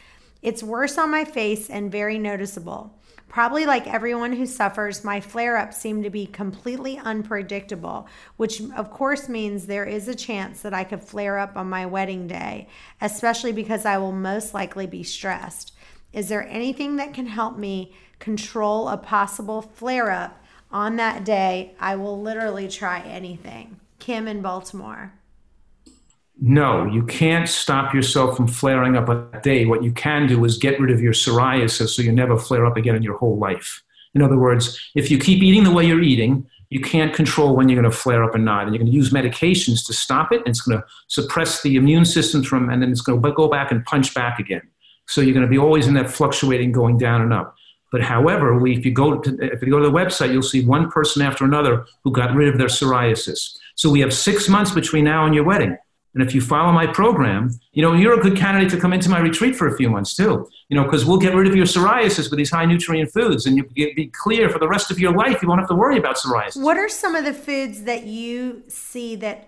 [0.42, 2.99] It's worse on my face and very noticeable.
[3.30, 8.90] Probably like everyone who suffers, my flare ups seem to be completely unpredictable, which of
[8.90, 12.68] course means there is a chance that I could flare up on my wedding day,
[13.00, 15.74] especially because I will most likely be stressed.
[16.12, 21.76] Is there anything that can help me control a possible flare up on that day?
[21.80, 23.80] I will literally try anything.
[24.00, 25.14] Kim in Baltimore.
[26.42, 29.66] No, you can't stop yourself from flaring up a day.
[29.66, 32.78] What you can do is get rid of your psoriasis so you never flare up
[32.78, 33.84] again in your whole life.
[34.16, 37.68] In other words, if you keep eating the way you're eating, you can't control when
[37.68, 38.64] you're going to flare up or not.
[38.64, 41.76] And you're going to use medications to stop it, and it's going to suppress the
[41.76, 44.62] immune system from, and then it's going to go back and punch back again.
[45.08, 47.56] So you're going to be always in that fluctuating, going down and up.
[47.92, 50.64] But however, we, if you go to if you go to the website, you'll see
[50.64, 53.58] one person after another who got rid of their psoriasis.
[53.76, 55.76] So we have six months between now and your wedding.
[56.14, 59.10] And if you follow my program, you know, you're a good candidate to come into
[59.10, 60.50] my retreat for a few months too.
[60.70, 63.58] You know, because we'll get rid of your psoriasis with these high nutrient foods and
[63.58, 65.42] you'll be clear for the rest of your life.
[65.42, 66.62] You won't have to worry about psoriasis.
[66.62, 69.46] What are some of the foods that you see that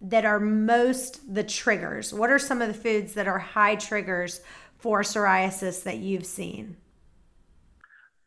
[0.00, 2.12] that are most the triggers?
[2.12, 4.40] What are some of the foods that are high triggers
[4.78, 6.76] for psoriasis that you've seen?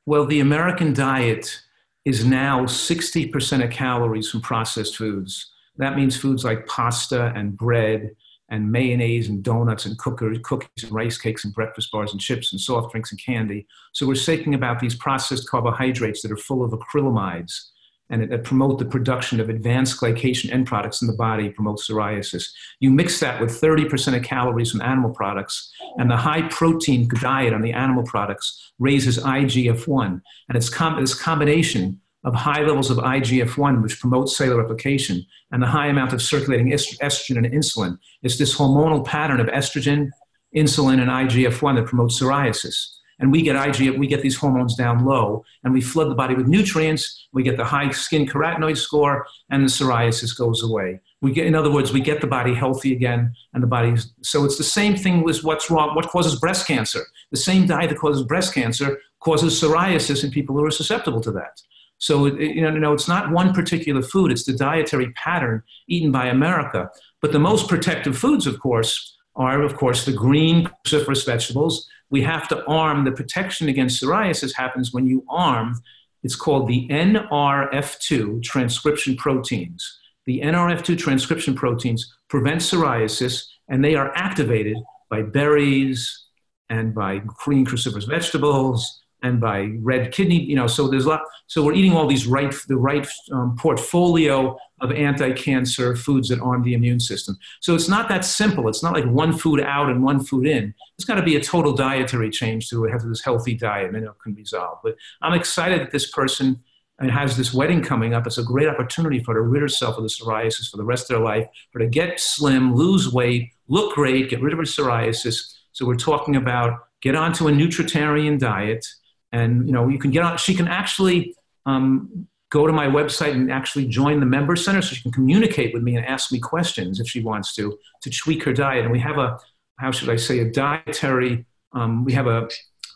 [0.06, 1.62] Well, the American diet
[2.04, 5.52] is now 60% of calories from processed foods.
[5.77, 8.12] That means foods like pasta and bread
[8.49, 12.60] and mayonnaise and donuts and cookies and rice cakes and breakfast bars and chips and
[12.60, 13.65] soft drinks and candy.
[13.93, 17.71] So we're thinking about these processed carbohydrates that are full of acrylamides
[18.10, 22.51] and that promote the production of advanced glycation end products in the body, promote psoriasis.
[22.81, 27.53] You mix that with 30% of calories from animal products, and the high protein diet
[27.53, 30.21] on the animal products raises IGF 1.
[30.49, 35.25] And it's com- this combination of high levels of IGF 1, which promotes cellular replication,
[35.51, 37.97] and the high amount of circulating estrogen and insulin.
[38.21, 40.10] It's this hormonal pattern of estrogen,
[40.55, 42.97] insulin, and IGF 1 that promotes psoriasis.
[43.19, 46.34] And we get IGF, we get these hormones down low, and we flood the body
[46.34, 47.27] with nutrients.
[47.34, 50.99] We get the high skin carotenoid score, and the psoriasis goes away.
[51.21, 53.95] We get, in other words, we get the body healthy again, and the body.
[54.23, 55.95] So it's the same thing with what's wrong.
[55.95, 57.05] What causes breast cancer?
[57.29, 61.31] The same diet that causes breast cancer causes psoriasis in people who are susceptible to
[61.31, 61.62] that.
[62.01, 66.89] So you know, it's not one particular food; it's the dietary pattern eaten by America.
[67.21, 71.87] But the most protective foods, of course, are of course the green cruciferous vegetables.
[72.09, 75.79] We have to arm the protection against psoriasis happens when you arm.
[76.23, 79.99] It's called the NRF2 transcription proteins.
[80.25, 86.25] The NRF2 transcription proteins prevent psoriasis, and they are activated by berries
[86.67, 91.21] and by green cruciferous vegetables and by red kidney, you know, so there's a lot.
[91.47, 96.63] So we're eating all these right, the right um, portfolio of anti-cancer foods that arm
[96.63, 97.38] the immune system.
[97.60, 98.67] So it's not that simple.
[98.67, 100.73] It's not like one food out and one food in.
[100.97, 104.09] It's got to be a total dietary change to have this healthy diet, and it
[104.24, 104.80] can resolve.
[104.84, 106.63] But I'm excited that this person
[106.99, 108.28] has this wedding coming up.
[108.28, 111.09] It's a great opportunity for her to rid herself of the psoriasis for the rest
[111.09, 114.65] of their life, for to get slim, lose weight, look great, get rid of her
[114.65, 115.53] psoriasis.
[115.72, 118.86] So we're talking about get onto a nutritarian diet
[119.32, 123.32] and you know you can get on she can actually um, go to my website
[123.32, 126.39] and actually join the member center so she can communicate with me and ask me
[126.39, 129.39] questions if she wants to to tweak her diet and we have a
[129.77, 132.47] how should i say a dietary um, we have a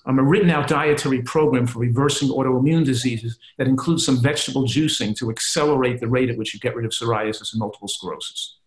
[0.05, 5.15] um, a written out dietary program for reversing autoimmune diseases that includes some vegetable juicing
[5.17, 8.57] to accelerate the rate at which you get rid of psoriasis and multiple sclerosis.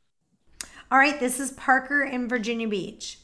[0.90, 3.18] All right, this is Parker in Virginia Beach.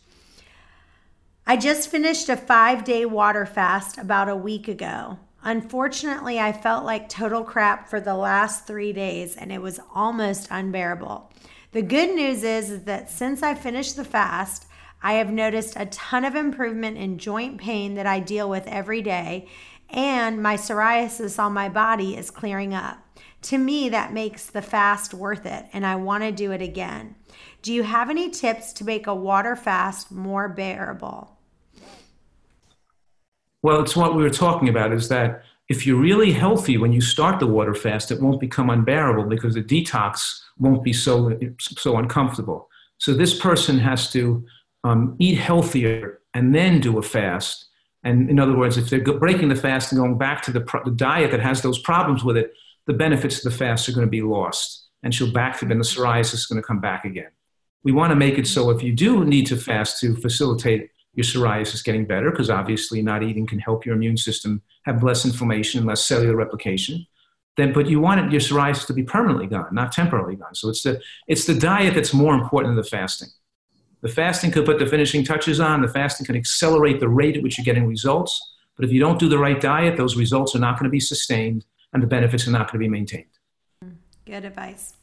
[1.46, 5.18] I just finished a five day water fast about a week ago.
[5.42, 10.48] Unfortunately, I felt like total crap for the last three days and it was almost
[10.50, 11.30] unbearable.
[11.72, 14.66] The good news is, is that since I finished the fast,
[15.02, 19.02] I have noticed a ton of improvement in joint pain that I deal with every
[19.02, 19.48] day,
[19.90, 22.98] and my psoriasis on my body is clearing up.
[23.42, 27.16] To me, that makes the fast worth it, and I want to do it again.
[27.60, 31.33] Do you have any tips to make a water fast more bearable?
[33.64, 37.00] Well, it's what we were talking about is that if you're really healthy when you
[37.00, 41.96] start the water fast, it won't become unbearable because the detox won't be so, so
[41.96, 42.68] uncomfortable.
[42.98, 44.44] So this person has to
[44.84, 47.64] um, eat healthier and then do a fast.
[48.02, 50.90] And in other words, if they're breaking the fast and going back to the, the
[50.90, 52.52] diet that has those problems with it,
[52.86, 54.88] the benefits of the fast are going to be lost.
[55.02, 57.30] And she'll back and the psoriasis is going to come back again.
[57.82, 61.24] We want to make it so if you do need to fast to facilitate your
[61.24, 65.24] psoriasis is getting better, because obviously not eating can help your immune system have less
[65.24, 67.06] inflammation and less cellular replication.
[67.56, 70.54] Then, but you want your psoriasis to be permanently gone, not temporarily gone.
[70.54, 73.28] So it's the it's the diet that's more important than the fasting.
[74.00, 75.80] The fasting could put the finishing touches on.
[75.80, 78.38] The fasting can accelerate the rate at which you're getting results.
[78.76, 81.00] But if you don't do the right diet, those results are not going to be
[81.00, 83.26] sustained, and the benefits are not going to be maintained.
[84.26, 84.94] Good advice.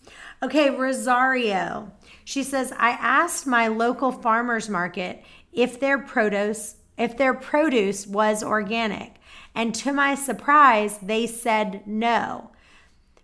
[0.44, 1.92] Okay, Rosario.
[2.26, 8.44] She says, I asked my local farmers market if their produce if their produce was
[8.44, 9.16] organic.
[9.56, 12.52] And to my surprise, they said no.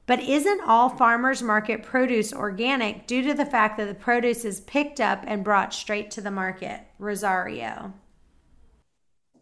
[0.08, 4.62] But isn't all farmers market produce organic due to the fact that the produce is
[4.62, 6.82] picked up and brought straight to the market?
[6.98, 7.94] Rosario.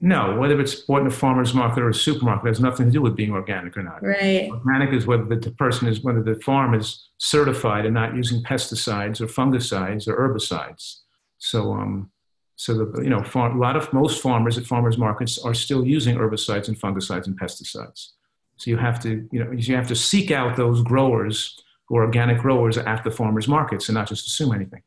[0.02, 3.02] No, whether it's bought in a farmer's market or a supermarket has nothing to do
[3.02, 4.04] with being organic or not.
[4.04, 4.50] Right.
[4.52, 9.22] Organic is whether the person is whether the farm is certified and not using pesticides
[9.22, 10.98] or fungicides or herbicides.
[11.38, 12.12] So um,
[12.56, 16.16] so the you know a lot of most farmers at farmers markets are still using
[16.16, 18.12] herbicides and fungicides and pesticides.
[18.58, 22.06] So you have to you know you have to seek out those growers who are
[22.06, 24.82] organic growers at the farmers markets and not just assume anything.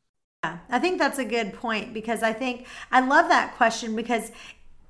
[0.45, 4.33] Yeah, I think that's a good point because I think I love that question because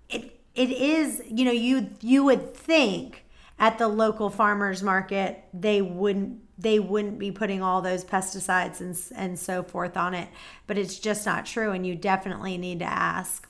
[0.08, 3.24] it it is you know you you would think
[3.58, 8.98] at the local farmers market they wouldn't they wouldn't be putting all those pesticides and,
[9.14, 10.28] and so forth on it.
[10.66, 13.48] But it's just not true, and you definitely need to ask.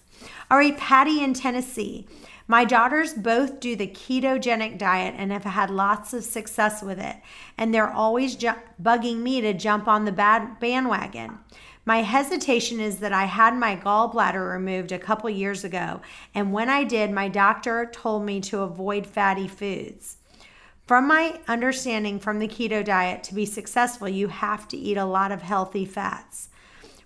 [0.51, 2.07] All right, Patty in Tennessee.
[2.47, 7.17] My daughters both do the ketogenic diet and have had lots of success with it,
[7.57, 8.53] and they're always ju-
[8.83, 11.39] bugging me to jump on the bad bandwagon.
[11.89, 16.03] My hesitation is that I had my gallbladder removed a couple years ago,
[16.35, 20.19] and when I did, my doctor told me to avoid fatty foods.
[20.87, 25.07] From my understanding from the keto diet, to be successful, you have to eat a
[25.07, 26.51] lot of healthy fats.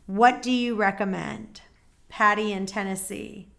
[0.07, 1.61] What do you recommend?
[2.09, 3.53] Patty in Tennessee.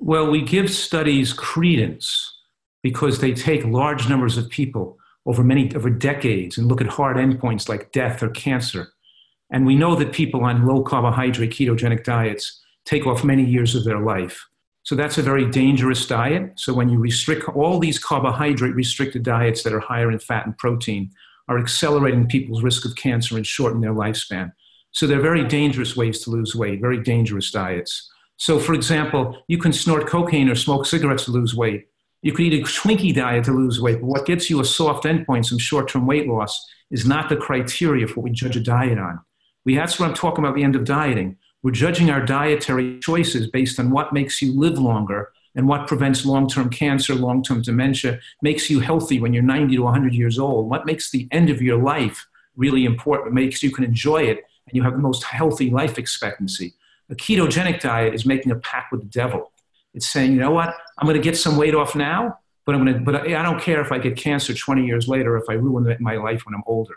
[0.00, 2.36] Well, we give studies credence
[2.82, 7.16] because they take large numbers of people over many over decades and look at hard
[7.16, 8.88] endpoints like death or cancer.
[9.54, 13.84] And we know that people on low carbohydrate ketogenic diets take off many years of
[13.84, 14.44] their life.
[14.82, 16.54] So that's a very dangerous diet.
[16.56, 20.58] So when you restrict all these carbohydrate restricted diets that are higher in fat and
[20.58, 21.12] protein
[21.46, 24.50] are accelerating people's risk of cancer and shorten their lifespan.
[24.90, 28.10] So they're very dangerous ways to lose weight, very dangerous diets.
[28.38, 31.86] So for example, you can snort cocaine or smoke cigarettes to lose weight.
[32.22, 35.04] You could eat a Twinkie diet to lose weight, but what gets you a soft
[35.04, 38.98] endpoint, some short-term weight loss, is not the criteria for what we judge a diet
[38.98, 39.20] on.
[39.64, 41.36] We, that's what I'm talking about the end of dieting.
[41.62, 46.26] We're judging our dietary choices based on what makes you live longer and what prevents
[46.26, 50.38] long term cancer, long term dementia, makes you healthy when you're 90 to 100 years
[50.38, 54.44] old, what makes the end of your life really important, makes you can enjoy it
[54.66, 56.74] and you have the most healthy life expectancy.
[57.10, 59.52] A ketogenic diet is making a pact with the devil.
[59.94, 62.84] It's saying, you know what, I'm going to get some weight off now, but I'm
[62.84, 65.54] going to, but I don't care if I get cancer 20 years later, if I
[65.54, 66.94] ruin my life when I'm older.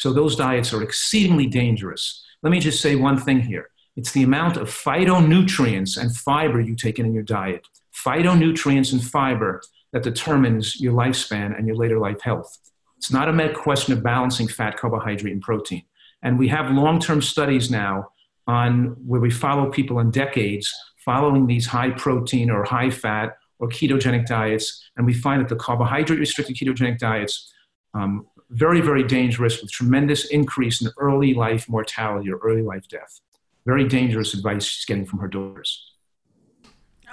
[0.00, 2.24] So those diets are exceedingly dangerous.
[2.42, 3.68] Let me just say one thing here.
[3.96, 7.66] It's the amount of phytonutrients and fiber you take in, in your diet.
[7.94, 9.60] Phytonutrients and fiber
[9.92, 12.56] that determines your lifespan and your later life health.
[12.96, 15.82] It's not a question of balancing fat, carbohydrate, and protein.
[16.22, 18.08] And we have long term studies now
[18.46, 20.72] on where we follow people in decades
[21.04, 24.82] following these high protein or high fat or ketogenic diets.
[24.96, 27.52] And we find that the carbohydrate restricted ketogenic diets,
[27.92, 33.20] um, very, very dangerous with tremendous increase in early life mortality or early life death
[33.70, 35.92] very dangerous advice she's getting from her daughters.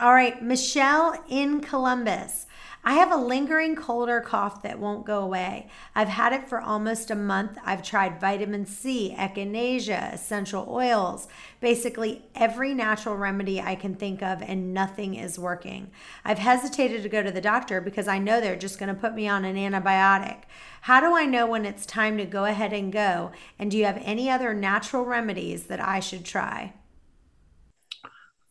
[0.01, 2.46] All right, Michelle in Columbus.
[2.83, 5.67] I have a lingering cold or cough that won't go away.
[5.93, 7.57] I've had it for almost a month.
[7.65, 11.27] I've tried vitamin C, echinacea, essential oils,
[11.59, 15.91] basically every natural remedy I can think of, and nothing is working.
[16.23, 19.13] I've hesitated to go to the doctor because I know they're just going to put
[19.13, 20.43] me on an antibiotic.
[20.81, 23.31] How do I know when it's time to go ahead and go?
[23.59, 26.73] And do you have any other natural remedies that I should try?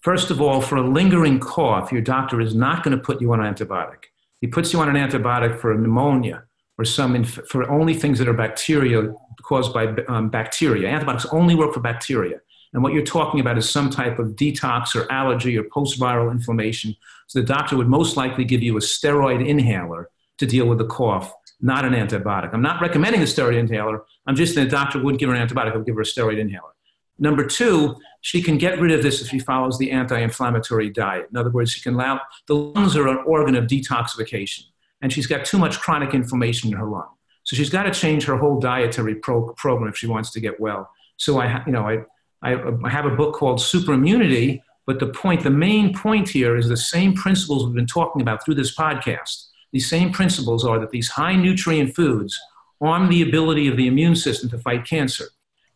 [0.01, 3.33] First of all, for a lingering cough, your doctor is not going to put you
[3.33, 4.05] on an antibiotic.
[4.41, 6.45] He puts you on an antibiotic for pneumonia
[6.79, 9.13] or some inf- for only things that are bacteria
[9.43, 10.89] caused by um, bacteria.
[10.89, 12.41] Antibiotics only work for bacteria.
[12.73, 16.31] And what you're talking about is some type of detox or allergy or post viral
[16.31, 16.95] inflammation.
[17.27, 20.87] So the doctor would most likely give you a steroid inhaler to deal with the
[20.87, 22.53] cough, not an antibiotic.
[22.53, 24.05] I'm not recommending a steroid inhaler.
[24.27, 26.39] I'm just saying the doctor wouldn't give her an antibiotic, would give her a steroid
[26.39, 26.73] inhaler.
[27.19, 27.97] Number two,
[28.27, 31.29] she can get rid of this if she follows the anti-inflammatory diet.
[31.31, 34.65] In other words, she can allow the lungs are an organ of detoxification,
[35.01, 37.07] and she's got too much chronic inflammation in her lung.
[37.45, 40.59] So she's got to change her whole dietary pro- program if she wants to get
[40.59, 40.91] well.
[41.19, 41.99] So I, you know, I,
[42.43, 46.57] I, I have a book called Super Immunity, but the point, the main point here
[46.57, 49.47] is the same principles we've been talking about through this podcast.
[49.71, 52.37] These same principles are that these high nutrient foods
[52.81, 55.27] arm the ability of the immune system to fight cancer.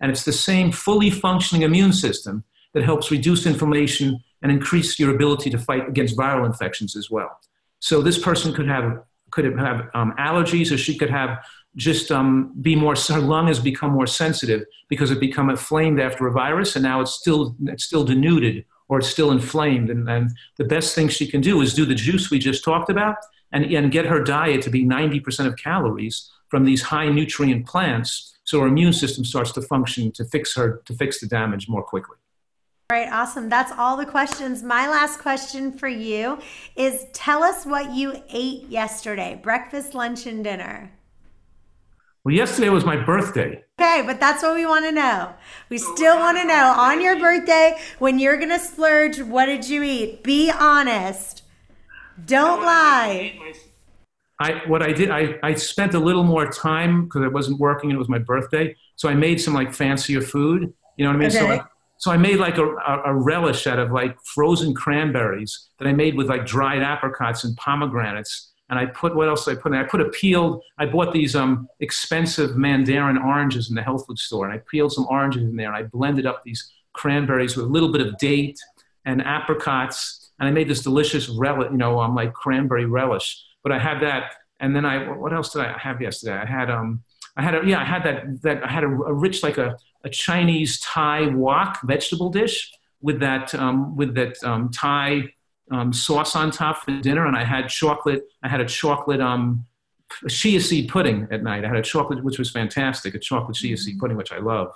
[0.01, 2.45] And it's the same fully functioning immune system
[2.75, 7.39] that helps reduce inflammation and increase your ability to fight against viral infections as well.
[7.81, 11.39] So this person could have could have um, allergies, or she could have
[11.77, 12.95] just um, be more.
[12.97, 17.01] Her lung has become more sensitive because it become inflamed after a virus, and now
[17.01, 19.89] it's still it's still denuded or it's still inflamed.
[19.89, 22.91] And, and the best thing she can do is do the juice we just talked
[22.91, 23.17] about,
[23.53, 28.37] and, and get her diet to be 90% of calories from these high nutrient plants
[28.51, 31.85] so her immune system starts to function to fix her to fix the damage more
[31.85, 32.17] quickly
[32.91, 36.37] all right awesome that's all the questions my last question for you
[36.75, 40.91] is tell us what you ate yesterday breakfast lunch and dinner
[42.25, 45.33] well yesterday was my birthday Okay, but that's what we want to know.
[45.71, 49.67] We still want to know on your birthday when you're going to splurge, what did
[49.71, 50.23] you eat?
[50.23, 51.45] Be honest.
[52.27, 53.41] Don't lie.
[54.41, 57.91] I what I did I, I spent a little more time because I wasn't working
[57.91, 60.73] and it was my birthday, so I made some like fancier food.
[60.97, 61.29] You know what I mean?
[61.29, 61.39] Okay.
[61.39, 61.65] So I,
[61.99, 65.93] so I made like a, a, a, relish out of like frozen cranberries that I
[65.93, 68.53] made with like dried apricots and pomegranates.
[68.71, 69.79] And I put what else did I put in?
[69.79, 70.63] I put a peeled.
[70.79, 74.93] I bought these um expensive mandarin oranges in the health food store, and I peeled
[74.93, 78.17] some oranges in there, and I blended up these cranberries with a little bit of
[78.17, 78.59] date
[79.05, 83.73] and apricots, and I made this delicious relish, you know, um, like cranberry relish but
[83.73, 84.35] I had that.
[84.61, 86.37] And then I, what else did I have yesterday?
[86.37, 87.03] I had, um,
[87.37, 89.77] I had a, yeah, I had that, that I had a, a rich, like a,
[90.05, 95.33] a Chinese Thai wok vegetable dish with that, um, with that um, Thai
[95.71, 97.27] um, sauce on top for dinner.
[97.27, 99.67] And I had chocolate, I had a chocolate, um,
[100.29, 101.65] chia seed pudding at night.
[101.65, 104.73] I had a chocolate, which was fantastic, a chocolate chia seed pudding, which I love.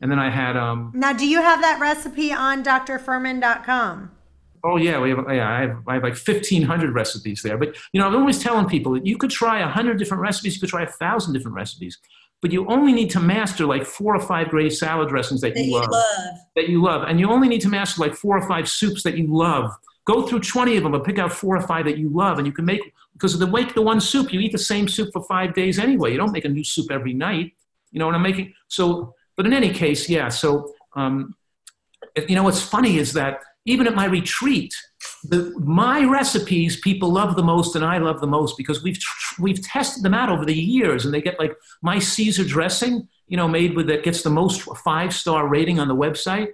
[0.00, 0.56] And then I had.
[0.56, 4.12] Um, now, do you have that recipe on drfuhrman.com?
[4.64, 5.24] Oh yeah, we have.
[5.30, 7.58] Yeah, I have, I have like fifteen hundred recipes there.
[7.58, 10.54] But you know, I'm always telling people that you could try a hundred different recipes.
[10.54, 11.98] You could try a thousand different recipes,
[12.40, 15.64] but you only need to master like four or five great salad dressings that, that
[15.64, 18.48] you, love, love, That you love, and you only need to master like four or
[18.48, 19.70] five soups that you love.
[20.04, 22.46] Go through twenty of them, but pick out four or five that you love, and
[22.46, 22.80] you can make
[23.12, 24.32] because of the make the one soup.
[24.32, 26.12] You eat the same soup for five days anyway.
[26.12, 27.52] You don't make a new soup every night.
[27.90, 28.54] You know what I'm making?
[28.68, 30.28] So, but in any case, yeah.
[30.28, 31.34] So, um,
[32.28, 34.74] you know, what's funny is that even at my retreat,
[35.24, 38.98] the, my recipes people love the most and I love the most because we've,
[39.38, 43.36] we've tested them out over the years and they get like my Caesar dressing, you
[43.36, 46.48] know, made with that gets the most five star rating on the website.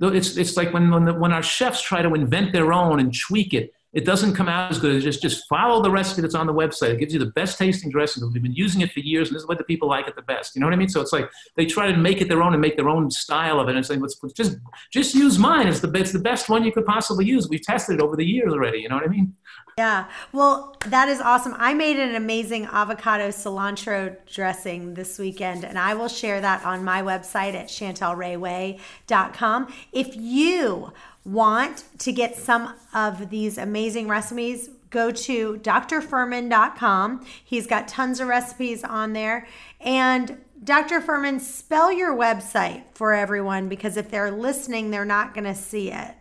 [0.00, 3.14] It's, it's like when, when, the, when our chefs try to invent their own and
[3.18, 4.94] tweak it, it doesn't come out as good.
[4.94, 6.90] As just just follow the recipe that's on the website.
[6.90, 8.22] It gives you the best tasting dressing.
[8.32, 10.22] We've been using it for years, and this is what the people like it the
[10.22, 10.54] best.
[10.54, 10.88] You know what I mean?
[10.88, 13.58] So it's like they try to make it their own and make their own style
[13.58, 14.58] of it, and say, let's just
[14.92, 15.66] just use mine.
[15.66, 17.48] It's the it's the best one you could possibly use.
[17.48, 18.78] We've tested it over the years already.
[18.78, 19.34] You know what I mean?
[19.76, 20.04] Yeah.
[20.32, 21.54] Well, that is awesome.
[21.56, 26.84] I made an amazing avocado cilantro dressing this weekend, and I will share that on
[26.84, 29.74] my website at chantelrayway.com.
[29.92, 30.92] If you
[31.24, 37.26] want to get some of these amazing recipes, go to drfuhrman.com.
[37.44, 39.46] He's got tons of recipes on there.
[39.80, 41.00] And Dr.
[41.00, 45.92] Fuhrman, spell your website for everyone because if they're listening, they're not going to see
[45.92, 46.14] it.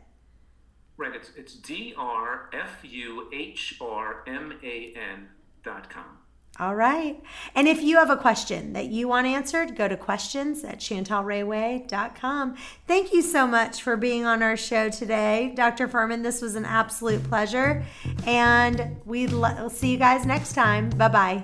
[0.98, 1.16] Right.
[1.16, 5.28] It's, it's D R F U H R M A N
[5.64, 6.18] dot com.
[6.60, 7.22] All right.
[7.54, 12.56] And if you have a question that you want answered, go to questions at chantelrayway.com.
[12.88, 15.88] Thank you so much for being on our show today, Dr.
[15.88, 16.24] Fuhrman.
[16.24, 17.86] This was an absolute pleasure.
[18.26, 20.89] And we'll see you guys next time.
[20.89, 21.43] Bye bye.